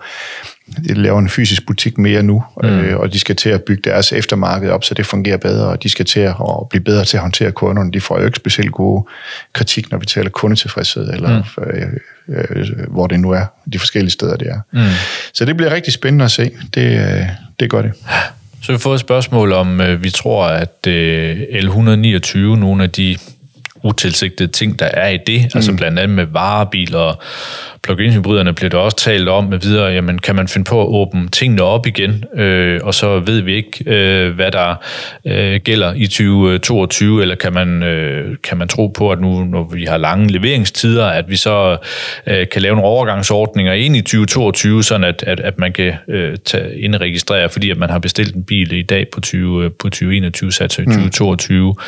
de 0.88 0.94
laver 0.94 1.18
en 1.18 1.28
fysisk 1.28 1.66
butik 1.66 1.98
mere 1.98 2.22
nu, 2.22 2.44
mm. 2.62 2.68
øh, 2.68 2.98
og 2.98 3.12
de 3.12 3.18
skal 3.18 3.36
til 3.36 3.48
at 3.48 3.62
bygge 3.62 3.90
deres 3.90 4.12
eftermarked 4.12 4.70
op, 4.70 4.84
så 4.84 4.94
det 4.94 5.06
fungerer 5.06 5.36
bedre, 5.36 5.66
og 5.66 5.82
de 5.82 5.88
skal 5.88 6.04
til 6.04 6.20
at, 6.20 6.34
at 6.40 6.68
blive 6.70 6.84
bedre 6.84 7.04
til 7.04 7.16
at 7.16 7.20
håndtere 7.20 7.52
kunderne. 7.52 7.92
De 7.92 8.00
får 8.00 8.18
jo 8.18 8.26
ikke 8.26 8.36
specielt 8.36 8.72
gode 8.72 9.04
kritik, 9.52 9.90
når 9.90 9.98
vi 9.98 10.06
taler 10.06 10.30
kundetilfredshed, 10.30 11.10
eller 11.10 11.42
mm. 11.58 11.62
øh, 11.62 12.46
øh, 12.56 12.68
hvor 12.88 13.06
det 13.06 13.20
nu 13.20 13.30
er, 13.30 13.44
de 13.72 13.78
forskellige 13.78 14.10
steder, 14.10 14.36
det 14.36 14.48
er. 14.48 14.60
Mm. 14.72 14.80
Så 15.32 15.44
det 15.44 15.56
bliver 15.56 15.72
rigtig 15.72 15.92
spændende 15.92 16.24
at 16.24 16.30
se. 16.30 16.50
Det, 16.74 16.98
øh, 16.98 17.26
det 17.60 17.70
gør 17.70 17.82
det. 17.82 17.92
Så 18.62 18.72
vi 18.72 18.78
får 18.78 18.94
et 18.94 19.00
spørgsmål 19.00 19.52
om, 19.52 19.80
øh, 19.80 20.04
vi 20.04 20.10
tror, 20.10 20.46
at 20.46 20.86
øh, 20.88 21.40
L129, 21.40 22.38
nogle 22.38 22.82
af 22.82 22.90
de 22.90 23.18
utilsigtede 23.84 24.52
ting, 24.52 24.78
der 24.78 24.86
er 24.86 25.08
i 25.08 25.18
det, 25.26 25.42
altså 25.42 25.48
mm. 25.54 25.58
altså 25.58 25.76
blandt 25.76 25.98
andet 25.98 26.16
med 26.16 26.26
varebiler 26.26 27.22
plug-in 27.82 28.12
hybriderne 28.12 28.52
bliver 28.52 28.70
der 28.70 28.78
også 28.78 28.96
talt 28.96 29.28
om 29.28 29.44
med 29.44 29.58
videre, 29.58 29.86
jamen 29.86 30.18
kan 30.18 30.36
man 30.36 30.48
finde 30.48 30.64
på 30.64 30.82
at 30.82 30.86
åbne 30.86 31.28
tingene 31.28 31.62
op 31.62 31.86
igen, 31.86 32.24
øh, 32.34 32.80
og 32.82 32.94
så 32.94 33.18
ved 33.18 33.40
vi 33.40 33.54
ikke, 33.54 33.84
øh, 33.86 34.34
hvad 34.34 34.50
der 34.50 34.74
øh, 35.24 35.60
gælder 35.64 35.94
i 35.94 36.06
2022, 36.06 37.22
eller 37.22 37.34
kan 37.34 37.52
man, 37.52 37.82
øh, 37.82 38.36
kan 38.44 38.58
man 38.58 38.68
tro 38.68 38.86
på, 38.86 39.10
at 39.10 39.20
nu, 39.20 39.44
når 39.44 39.68
vi 39.74 39.84
har 39.84 39.96
lange 39.96 40.32
leveringstider, 40.32 41.06
at 41.06 41.24
vi 41.28 41.36
så 41.36 41.76
øh, 42.26 42.46
kan 42.52 42.62
lave 42.62 42.74
nogle 42.74 42.88
overgangsordninger 42.88 43.72
ind 43.72 43.96
i 43.96 44.00
2022, 44.00 44.82
sådan 44.82 45.04
at, 45.04 45.24
at, 45.26 45.40
at 45.40 45.58
man 45.58 45.72
kan 45.72 45.94
øh, 46.08 46.36
tage, 46.44 46.78
indregistrere, 46.78 47.48
fordi 47.48 47.70
at 47.70 47.78
man 47.78 47.90
har 47.90 47.98
bestilt 47.98 48.34
en 48.34 48.44
bil 48.44 48.72
i 48.72 48.82
dag 48.82 49.06
på, 49.12 49.20
20, 49.20 49.70
på 49.70 49.88
2021, 49.88 50.52
sat 50.52 50.78
i 50.78 50.84
2022. 50.84 51.72
Mm. 51.72 51.78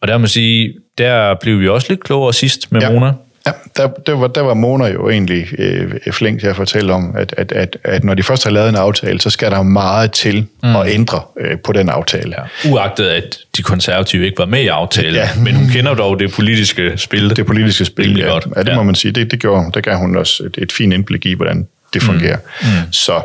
Og 0.00 0.08
der 0.08 0.18
må 0.18 0.26
sige, 0.26 0.74
der 0.98 1.34
blev 1.40 1.60
vi 1.60 1.68
også 1.68 1.86
lidt 1.90 2.04
klogere 2.04 2.32
sidst 2.32 2.72
med 2.72 2.80
ja. 2.80 2.90
Mona. 2.90 3.12
Ja, 3.46 3.52
der, 3.76 3.88
der, 4.06 4.12
var, 4.12 4.26
der 4.26 4.40
var 4.40 4.54
Mona 4.54 4.92
jo 4.92 5.10
egentlig 5.10 5.46
øh, 5.58 6.12
flink 6.12 6.40
til 6.40 6.46
at 6.46 6.56
fortælle 6.56 6.92
om, 6.92 7.14
at, 7.16 7.34
at, 7.36 7.52
at, 7.52 7.76
at 7.84 8.04
når 8.04 8.14
de 8.14 8.22
først 8.22 8.44
har 8.44 8.50
lavet 8.50 8.68
en 8.68 8.76
aftale, 8.76 9.20
så 9.20 9.30
skal 9.30 9.50
der 9.50 9.62
meget 9.62 10.12
til 10.12 10.46
mm. 10.62 10.76
at 10.76 10.88
ændre 10.88 11.20
øh, 11.40 11.58
på 11.64 11.72
den 11.72 11.88
aftale. 11.88 12.34
Ja. 12.38 12.70
Uagtet 12.70 13.06
at 13.06 13.38
de 13.56 13.62
konservative 13.62 14.26
ikke 14.26 14.38
var 14.38 14.46
med 14.46 14.62
i 14.62 14.66
aftalen, 14.66 15.14
ja. 15.14 15.28
men 15.36 15.54
hun 15.54 15.68
kender 15.68 15.94
dog 15.94 16.20
det 16.20 16.32
politiske 16.32 16.92
spil. 16.96 17.36
Det 17.36 17.46
politiske 17.46 17.84
spil, 17.84 18.18
ja. 18.18 18.26
Godt. 18.26 18.46
ja. 18.56 18.62
det 18.62 18.68
ja. 18.68 18.76
må 18.76 18.82
man 18.82 18.94
sige. 18.94 19.12
Det, 19.12 19.30
det 19.30 19.40
gjorde 19.40 19.70
Der 19.74 19.80
gav 19.80 19.96
hun 19.96 20.16
også 20.16 20.42
et, 20.42 20.58
et 20.58 20.72
fint 20.72 20.92
indblik 20.92 21.26
i, 21.26 21.34
hvordan 21.34 21.66
det 21.94 22.02
fungerer. 22.02 22.36
Mm. 22.62 22.66
Mm. 22.68 22.92
Så 22.92 23.20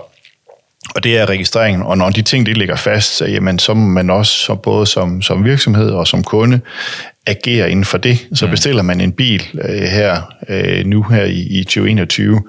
og 0.95 1.04
det 1.04 1.17
er 1.17 1.30
registreringen, 1.30 1.84
og 1.84 1.97
når 1.97 2.10
de 2.10 2.21
ting 2.21 2.45
de 2.45 2.54
ligger 2.54 2.76
fast, 2.76 3.17
så, 3.17 3.26
jamen, 3.26 3.60
så 3.60 3.73
må 3.73 3.88
man 3.88 4.10
også 4.10 4.32
så 4.32 4.56
både 4.56 4.86
som, 4.86 5.21
som 5.21 5.45
virksomhed 5.45 5.89
og 5.89 6.08
som 6.08 6.23
kunde 6.23 6.60
agere 7.28 7.71
inden 7.71 7.86
for 7.86 7.97
det. 7.97 8.28
Så 8.34 8.45
mm. 8.45 8.52
bestiller 8.52 8.84
man 8.84 9.02
en 9.02 9.12
bil 9.12 9.43
øh, 9.69 9.82
her 9.82 10.21
øh, 10.50 10.86
nu 10.86 11.04
her 11.04 11.23
i, 11.23 11.39
i 11.39 11.63
2021, 11.63 12.41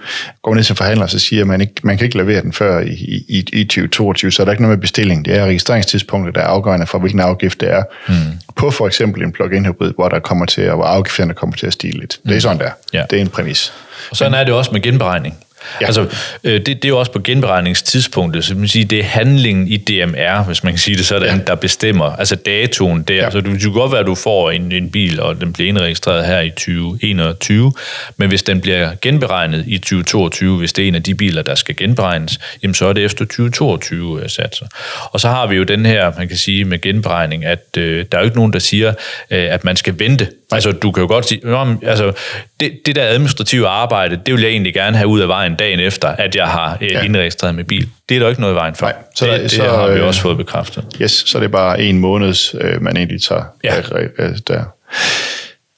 går 0.42 0.55
ned 0.55 0.62
til 0.62 0.77
forhandler, 0.77 1.07
så 1.07 1.18
siger 1.18 1.44
man, 1.44 1.61
ikke, 1.61 1.74
man 1.83 1.98
kan 1.98 2.05
ikke 2.05 2.16
levere 2.16 2.42
den 2.42 2.53
før 2.53 2.81
i, 2.81 3.24
i, 3.29 3.44
i 3.53 3.64
2022, 3.64 4.31
så 4.31 4.42
er 4.42 4.44
der 4.44 4.53
ikke 4.53 4.62
noget 4.62 4.79
med 4.79 4.81
bestilling. 4.81 5.24
Det 5.24 5.37
er 5.37 5.44
registreringstidspunktet, 5.44 6.35
der 6.35 6.40
er 6.40 6.46
afgørende 6.46 6.87
for, 6.87 6.98
hvilken 6.98 7.20
afgift 7.20 7.61
det 7.61 7.70
er. 7.70 7.83
Mm. 8.09 8.14
På 8.57 8.70
for 8.70 8.87
eksempel 8.87 9.22
en 9.22 9.33
plug-in 9.33 9.66
hybrid, 9.66 9.92
hvor 9.94 10.09
der 10.09 10.18
kommer 10.18 10.46
til 10.46 10.62
at, 10.62 10.74
hvor 10.74 10.85
afgifterne 10.85 11.35
kommer 11.35 11.57
til 11.57 11.66
at 11.66 11.72
stige 11.72 12.01
lidt. 12.01 12.18
Mm. 12.24 12.29
Det 12.29 12.37
er 12.37 12.40
sådan 12.40 12.59
der. 12.59 12.70
Ja. 12.92 13.05
Det 13.11 13.16
er 13.16 13.20
en 13.20 13.29
præmis. 13.29 13.72
Og 14.11 14.16
sådan 14.16 14.35
er 14.35 14.44
det 14.44 14.55
også 14.55 14.70
med 14.72 14.81
genberegning. 14.81 15.38
Ja. 15.81 15.87
Altså, 15.87 16.07
øh, 16.44 16.52
det, 16.54 16.66
det 16.66 16.85
er 16.85 16.88
jo 16.88 16.98
også 16.98 17.12
på 17.12 17.18
genberegningstidspunktet, 17.18 18.44
så 18.44 18.54
man 18.54 18.68
sige, 18.68 18.85
det 18.85 18.98
er 18.98 19.04
handlingen 19.04 19.68
i 19.68 19.76
DMR, 19.76 20.44
hvis 20.44 20.64
man 20.64 20.72
kan 20.72 20.78
sige 20.78 20.96
det 20.96 21.07
sådan, 21.07 21.37
ja. 21.37 21.44
der 21.46 21.54
bestemmer, 21.54 22.04
altså 22.04 22.35
datoen 22.35 23.02
der. 23.02 23.14
Ja. 23.14 23.24
Altså, 23.24 23.40
det 23.40 23.61
kan 23.61 23.72
godt 23.72 23.92
være, 23.92 24.00
at 24.00 24.07
du 24.07 24.14
får 24.14 24.50
en, 24.50 24.72
en 24.72 24.90
bil, 24.90 25.20
og 25.20 25.40
den 25.40 25.52
bliver 25.52 25.68
indregistreret 25.68 26.26
her 26.26 26.40
i 26.40 26.50
2021, 26.50 27.72
men 28.16 28.28
hvis 28.28 28.42
den 28.42 28.61
bliver 28.61 28.90
genberegnet 29.02 29.64
i 29.66 29.78
2022, 29.78 30.59
hvis 30.59 30.72
det 30.72 30.85
er 30.85 30.88
en 30.88 30.94
af 30.94 31.02
de 31.02 31.14
biler, 31.14 31.42
der 31.42 31.54
skal 31.54 31.76
genberegnes, 31.76 32.38
jamen 32.62 32.74
så 32.74 32.87
er 32.87 32.92
det 32.92 33.04
efter 33.04 33.24
2022 33.24 34.22
øh, 34.22 34.31
satser. 34.31 34.66
Og 35.12 35.20
så 35.20 35.28
har 35.28 35.46
vi 35.46 35.57
jo 35.57 35.62
den 35.62 35.87
her, 35.87 36.12
man 36.18 36.28
kan 36.28 36.37
sige 36.37 36.64
med 36.64 36.81
genberegning, 36.81 37.44
at 37.44 37.76
øh, 37.78 38.07
der 38.12 38.18
er 38.18 38.22
jo 38.22 38.24
ikke 38.24 38.37
nogen, 38.37 38.52
der 38.52 38.59
siger, 38.59 38.88
øh, 39.31 39.46
at 39.50 39.64
man 39.64 39.76
skal 39.76 39.98
vente 39.98 40.28
Altså, 40.52 40.72
du 40.72 40.92
kan 40.92 41.00
jo 41.00 41.08
godt 41.08 41.28
sige, 41.28 41.40
altså, 41.82 42.12
det, 42.61 42.72
det 42.87 42.96
der 42.96 43.02
administrative 43.02 43.68
arbejde, 43.68 44.20
det 44.26 44.34
vil 44.34 44.42
jeg 44.42 44.50
egentlig 44.50 44.74
gerne 44.74 44.96
have 44.96 45.08
ud 45.08 45.20
af 45.20 45.28
vejen 45.28 45.54
dagen 45.54 45.80
efter, 45.80 46.08
at 46.08 46.37
jeg 46.37 46.46
har 46.46 46.78
øh, 46.80 46.92
ja. 46.92 47.02
indregistreret 47.02 47.54
med 47.54 47.64
bil. 47.64 47.88
Det 48.08 48.14
er 48.14 48.20
der 48.20 48.28
ikke 48.28 48.40
noget 48.40 48.54
i 48.54 48.56
vejen 48.56 48.74
for. 48.74 48.87
Nej, 48.87 48.94
så 49.14 49.26
det, 49.26 49.40
det 49.40 49.50
så, 49.50 49.62
har 49.62 49.88
vi 49.88 49.98
øh, 49.98 50.06
også 50.06 50.20
fået 50.20 50.37
bekræftet. 50.37 50.84
Yes, 51.02 51.12
så 51.26 51.38
det 51.38 51.44
er 51.44 51.48
bare 51.48 51.80
en 51.80 51.98
måneds, 51.98 52.54
øh, 52.61 52.82
man 52.82 52.96
egentlig 52.96 53.22
tager 53.22 53.44
ja. 53.64 53.74
der. 54.48 54.64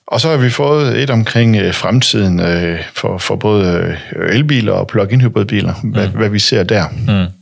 Og 0.06 0.20
så 0.20 0.28
har 0.28 0.36
vi 0.36 0.50
fået 0.50 1.02
et 1.02 1.10
omkring 1.10 1.56
øh, 1.56 1.74
fremtiden 1.74 2.40
øh, 2.40 2.78
for, 2.94 3.18
for 3.18 3.36
både 3.36 3.96
elbiler 4.28 4.72
og 4.72 4.86
plug-in 4.86 5.20
hybridbiler, 5.20 5.74
mm. 5.82 5.90
hvad, 5.90 6.06
hvad 6.06 6.28
vi 6.28 6.38
ser 6.38 6.62
der. 6.62 6.84
Mm. 6.88 7.32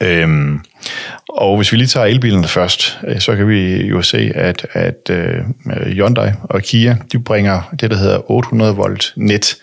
Øhm, 0.00 0.60
og 1.28 1.56
hvis 1.56 1.72
vi 1.72 1.76
lige 1.76 1.86
tager 1.86 2.06
elbilerne 2.06 2.48
først, 2.48 2.98
øh, 3.06 3.20
så 3.20 3.36
kan 3.36 3.48
vi 3.48 3.86
jo 3.86 4.02
se, 4.02 4.32
at, 4.34 4.66
at 4.72 5.10
uh, 5.10 5.76
Hyundai 5.86 6.30
og 6.42 6.62
Kia, 6.62 6.96
de 7.12 7.18
bringer 7.18 7.74
det, 7.80 7.90
der 7.90 7.96
hedder 7.96 8.30
800 8.30 8.74
volt 8.76 9.12
net 9.16 9.56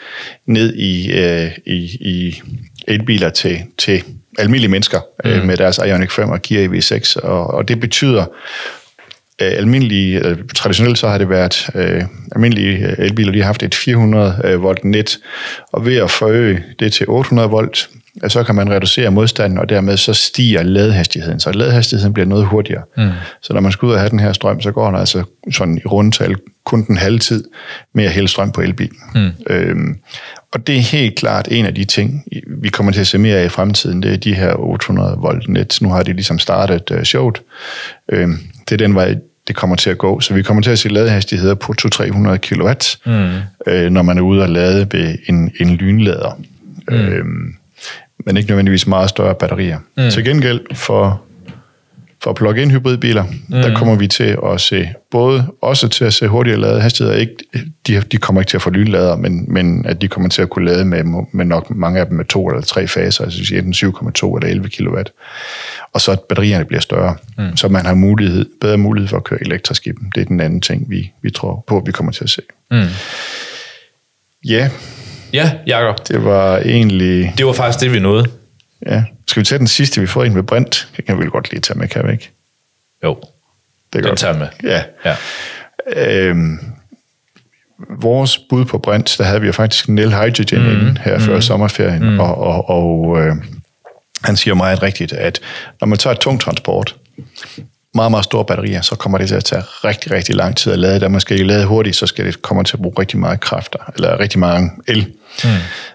ned 0.46 0.74
i, 0.74 1.12
uh, 1.14 1.52
i, 1.66 1.80
i 2.02 2.42
elbiler 2.88 3.30
til, 3.30 3.60
til 3.78 4.04
almindelige 4.40 4.72
mennesker 4.72 5.00
mm. 5.26 5.32
uh, 5.32 5.46
med 5.46 5.58
deres 5.58 5.78
Ioniq 5.78 6.12
5 6.12 6.30
og 6.30 6.42
Kia 6.42 6.68
EV6. 6.68 7.20
Og, 7.24 7.48
og 7.48 7.68
det 7.68 7.80
betyder, 7.80 8.26
almindelige, 9.40 10.38
traditionelt 10.56 10.98
så 10.98 11.08
har 11.08 11.18
det 11.18 11.30
været 11.30 11.70
uh, 11.76 12.08
almindelige 12.32 12.96
elbiler, 12.98 13.32
de 13.32 13.38
har 13.38 13.46
haft 13.46 13.64
et 13.64 13.76
400 13.76 14.56
volt 14.58 14.86
net, 14.86 15.20
og 15.72 15.86
ved 15.86 15.98
at 15.98 16.12
forøge 16.12 16.64
det 16.80 16.94
til 16.94 17.06
800 17.10 17.50
volt, 17.50 17.90
så 18.28 18.44
kan 18.44 18.56
man 18.56 18.72
reducere 18.72 19.12
modstanden, 19.12 19.60
og 19.60 19.70
dermed 19.70 19.98
så 19.98 20.14
stiger 20.14 20.64
ladehastigheden. 20.64 21.40
Så 21.40 21.52
ladehastigheden 21.52 22.14
bliver 22.14 22.28
noget 22.28 22.46
hurtigere. 22.46 22.84
Mm. 22.98 23.10
Så 23.42 23.54
når 23.54 23.62
man 23.62 23.72
skal 23.72 23.86
ud 23.86 23.94
og 23.94 24.00
have 24.00 24.10
den 24.10 24.20
her 24.20 24.34
strøm, 24.34 24.62
så 24.62 24.72
går 24.72 24.86
den 24.86 24.96
altså 24.96 25.24
sådan 25.52 25.78
i 25.78 25.88
rundtal 25.88 26.36
kun 26.66 26.86
den 26.88 26.98
halve 26.98 27.20
tid 27.20 27.44
med 27.94 28.04
at 28.04 28.12
hælde 28.12 28.28
strøm 28.28 28.52
på 28.52 28.62
elbilen. 28.62 28.98
Mm. 29.16 29.30
Øhm, 29.50 29.96
og 30.54 30.68
det 30.68 30.78
er 30.78 30.82
helt 30.82 31.16
klart 31.16 31.48
en 31.52 31.66
af 31.66 31.76
de 31.76 31.84
ting, 31.86 32.24
vi 32.48 32.70
kommer 32.70 32.92
til 32.92 33.02
at 33.02 33.08
se 33.08 33.18
mere 33.18 33.38
af 33.38 33.46
i 33.46 33.50
fremtiden, 33.50 34.04
det 34.04 34.14
er 34.14 34.18
de 34.18 34.34
her 34.34 34.54
800 34.54 35.18
volt 35.18 35.50
net. 35.50 35.78
Nu 35.82 35.90
har 35.90 36.04
de 36.04 36.14
ligesom 36.14 36.40
startet 36.40 36.92
uh, 36.92 37.04
showet. 37.04 37.42
Øhm, 38.10 38.38
det 38.70 38.74
er 38.74 38.78
den 38.78 38.96
vej, 38.96 39.16
det 39.48 39.56
kommer 39.56 39.76
til 39.76 39.90
at 39.90 39.98
gå. 39.98 40.20
Så 40.20 40.34
vi 40.34 40.44
kommer 40.44 40.64
til 40.64 40.72
at 40.72 40.80
se 40.80 40.90
ladehastigheder 40.90 41.56
på 41.56 41.74
200-300 41.82 42.38
kW, 42.38 42.72
mm. 43.06 43.30
øh, 43.68 43.90
når 43.92 44.02
man 44.02 44.18
er 44.18 44.22
ude 44.22 44.42
og 44.42 44.50
lade 44.50 44.88
ved 44.92 45.18
en, 45.26 45.52
en 45.60 45.76
lynlader. 45.76 46.42
Mm. 46.90 46.96
Øhm, 46.96 47.56
men 48.26 48.38
ikke 48.38 48.50
nødvendigvis 48.50 48.88
meget 48.88 49.10
større 49.10 49.36
batterier. 49.36 49.80
Mm. 49.98 50.10
Til 50.10 50.26
gengæld 50.26 50.76
for 50.76 51.22
for 52.24 52.34
plug-in 52.34 52.72
hybridbiler, 52.72 53.24
mm. 53.24 53.40
der 53.50 53.76
kommer 53.76 53.96
vi 53.96 54.08
til 54.08 54.38
at 54.46 54.62
se 54.62 54.90
både 55.12 55.48
også 55.62 55.88
til 55.88 56.06
at 56.06 56.14
se 56.14 56.28
hurtigere 56.28 56.60
lade 56.60 56.82
hastigheder. 56.82 57.18
Ikke, 57.18 57.36
de, 57.88 58.02
de 58.02 58.18
kommer 58.18 58.42
ikke 58.42 58.50
til 58.50 58.58
at 58.58 58.62
få 58.62 58.70
lynlader, 58.70 59.16
men, 59.16 59.54
men 59.54 59.86
at 59.86 60.02
de 60.02 60.08
kommer 60.08 60.30
til 60.30 60.42
at 60.42 60.50
kunne 60.50 60.66
lade 60.66 60.86
med, 60.86 61.04
med 61.32 61.46
nok 61.46 61.70
mange 61.70 62.00
af 62.00 62.08
dem 62.08 62.18
med 62.18 62.26
to 62.26 62.48
eller 62.48 62.62
tre 62.62 62.88
faser, 62.88 63.24
altså 63.24 63.56
enten 63.56 63.74
7,2 63.74 64.36
eller 64.36 64.50
11 64.50 64.70
kW. 64.70 64.98
Og 65.94 66.02
så 66.02 66.12
at 66.12 66.20
batterierne 66.20 66.66
bliver 66.66 66.82
større, 66.82 67.16
mm. 67.38 67.58
så 67.58 67.68
man 67.68 67.86
har 67.86 67.94
mulighed, 67.94 68.46
bedre 68.62 68.78
mulighed 68.78 69.08
for 69.08 69.18
at 69.18 69.24
køre 69.24 69.42
elektrisk 69.42 69.88
i 69.88 69.90
dem. 69.90 70.12
Det 70.16 70.22
er 70.22 70.26
den 70.26 70.40
anden 70.40 70.62
ting, 70.62 70.90
vi, 70.90 71.12
vi 71.22 71.30
tror 71.30 71.64
på, 71.68 71.84
vi 71.86 71.92
kommer 71.92 72.12
til 72.12 72.24
at 72.24 72.30
se. 72.30 72.42
Mm. 72.72 72.78
Ja. 74.46 74.70
Ja, 75.34 75.52
Jacob. 75.68 76.08
Det 76.08 76.24
var 76.24 76.58
egentlig... 76.58 77.34
Det 77.38 77.46
var 77.46 77.54
faktisk 77.54 77.80
det, 77.80 77.94
vi 77.94 78.00
nåede. 78.00 78.30
Ja. 78.86 79.04
Skal 79.28 79.40
vi 79.40 79.46
tage 79.46 79.60
den 79.60 79.68
sidste, 79.68 80.02
vi 80.02 80.08
får 80.08 80.24
ind 80.24 80.34
med 80.34 80.44
Brint? 80.44 80.88
Det 80.98 81.06
kan 81.06 81.20
vi 81.20 81.26
godt 81.26 81.52
lige 81.52 81.62
tage 81.62 81.80
med, 81.80 81.88
kan 81.88 82.08
vi 82.08 82.12
ikke? 82.12 82.30
Jo, 83.04 83.16
det 83.94 84.00
er 84.00 84.02
den 84.02 84.04
godt. 84.04 84.20
tager 84.20 84.38
med. 84.38 84.48
Ja. 84.64 84.84
ja. 85.06 85.16
Øhm, 85.96 86.60
vores 87.90 88.38
bud 88.38 88.66
på 88.66 88.78
Brint, 88.78 89.16
der 89.18 89.24
havde 89.24 89.42
vi 89.42 89.48
jo 89.48 89.54
faktisk 89.54 89.90
Nel 89.90 90.16
Hydrogen 90.16 90.64
mm. 90.64 90.72
inden 90.72 90.98
her 90.98 91.18
mm. 91.18 91.24
før 91.24 91.40
sommerferien, 91.40 92.10
mm. 92.10 92.20
og, 92.20 92.38
og, 92.38 92.70
og 92.70 93.22
øh, 93.22 93.36
han 94.24 94.38
siger 94.38 94.54
meget 94.54 94.84
rigtigt, 94.84 95.14
at 95.14 95.40
når 95.80 95.88
man 95.88 95.98
tager 95.98 96.14
et 96.14 96.20
tungt 96.20 96.42
transport, 96.42 96.96
meget, 97.96 98.12
meget 98.12 98.26
store 98.26 98.46
batterier, 98.46 98.82
så 98.82 98.96
kommer 98.96 99.18
det 99.18 99.28
til 99.28 99.36
at 99.36 99.44
tage 99.44 99.62
rigtig, 99.62 100.12
rigtig 100.12 100.36
lang 100.36 100.58
tid 100.58 100.74
at 100.74 100.80
lade. 100.80 101.00
Da 101.00 101.08
man 101.08 101.22
skal 101.22 101.40
lade 101.40 101.66
hurtigt, 101.66 101.96
så 101.96 102.08
skal 102.08 102.26
det 102.26 102.42
komme 102.42 102.64
til 102.64 102.76
at 102.76 102.82
bruge 102.82 102.96
rigtig 103.00 103.20
meget 103.20 103.40
kræfter, 103.40 103.80
eller 103.96 104.20
rigtig 104.20 104.40
mange 104.40 104.72
el. 104.88 105.14
Mm. 105.44 105.50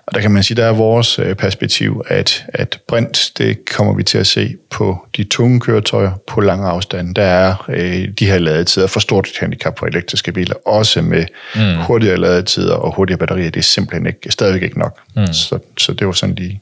Og 0.07 0.15
der 0.15 0.21
kan 0.21 0.31
man 0.31 0.43
sige, 0.43 0.57
der 0.57 0.67
er 0.67 0.73
vores 0.73 1.19
øh, 1.19 1.35
perspektiv, 1.35 2.05
at, 2.09 2.45
at 2.49 2.81
brint, 2.89 3.33
det 3.39 3.59
kommer 3.71 3.95
vi 3.95 4.03
til 4.03 4.19
at 4.19 4.27
se 4.27 4.55
på 4.71 5.07
de 5.17 5.25
tunge 5.25 5.61
køretøjer 5.61 6.13
på 6.27 6.41
lange 6.41 6.69
afstande. 6.69 7.15
Der 7.15 7.23
er 7.23 7.65
øh, 7.69 8.09
de 8.19 8.27
her 8.27 8.39
ladetider 8.39 8.87
for 8.87 9.01
stort 9.01 9.29
handicap 9.41 9.75
på 9.75 9.87
elektriske 9.87 10.33
biler, 10.33 10.55
også 10.69 11.03
med 11.03 11.25
mm. 11.55 11.83
hurtigere 11.83 12.17
ladetider 12.17 12.75
og 12.75 12.95
hurtigere 12.95 13.19
batterier. 13.19 13.51
Det 13.51 13.61
er 13.61 13.65
simpelthen 13.65 14.07
ikke, 14.07 14.33
stadigvæk 14.33 14.63
ikke 14.63 14.79
nok. 14.79 14.99
Mm. 15.17 15.27
Så, 15.27 15.59
så 15.79 15.93
det 15.93 16.07
var 16.07 16.13
sådan 16.13 16.35
lige, 16.35 16.61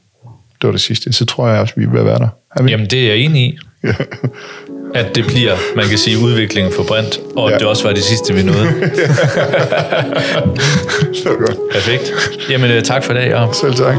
det 0.61 0.67
var 0.67 0.71
det 0.71 0.81
sidste. 0.81 1.13
Så 1.13 1.25
tror 1.25 1.49
jeg 1.49 1.59
også, 1.59 1.73
vi 1.77 1.85
vil 1.85 2.05
være 2.05 2.19
der. 2.19 2.61
vi? 2.63 2.71
Jamen, 2.71 2.87
det 2.87 3.03
er 3.03 3.07
jeg 3.07 3.17
enig 3.17 3.41
i. 3.41 3.57
at 4.93 5.15
det 5.15 5.25
bliver, 5.25 5.55
man 5.75 5.85
kan 5.85 5.97
sige, 5.97 6.17
udviklingen 6.23 6.73
for 6.73 6.83
Brint, 6.83 7.19
og 7.35 7.49
ja. 7.49 7.57
det 7.57 7.67
også 7.67 7.83
var 7.83 7.93
det 7.93 8.03
sidste, 8.03 8.33
vi 8.33 8.43
nåede. 8.43 8.67
Så 11.23 11.29
godt. 11.29 11.57
Perfekt. 11.71 12.13
Jamen, 12.49 12.71
øh, 12.71 12.83
tak 12.83 13.03
for 13.03 13.13
i 13.13 13.15
dag, 13.15 13.35
og 13.35 13.55
Selv 13.55 13.73
tak. 13.73 13.97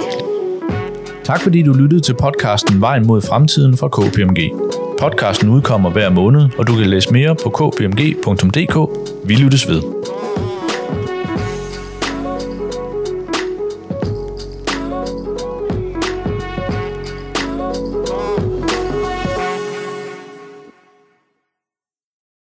Tak 1.25 1.41
fordi 1.43 1.63
du 1.63 1.73
lyttede 1.73 2.01
til 2.01 2.15
podcasten 2.15 2.81
Vejen 2.81 3.07
mod 3.07 3.23
fremtiden 3.23 3.77
fra 3.77 3.89
KPMG. 3.89 4.53
Podcasten 5.01 5.49
udkommer 5.49 5.91
hver 5.91 6.11
måned, 6.11 6.49
og 6.59 6.67
du 6.67 6.77
kan 6.77 6.87
læse 6.87 7.13
mere 7.13 7.37
på 7.43 7.51
kpmg.dk. 7.51 8.91
Vi 9.25 9.35
lyttes 9.35 9.69
ved. 9.69 9.96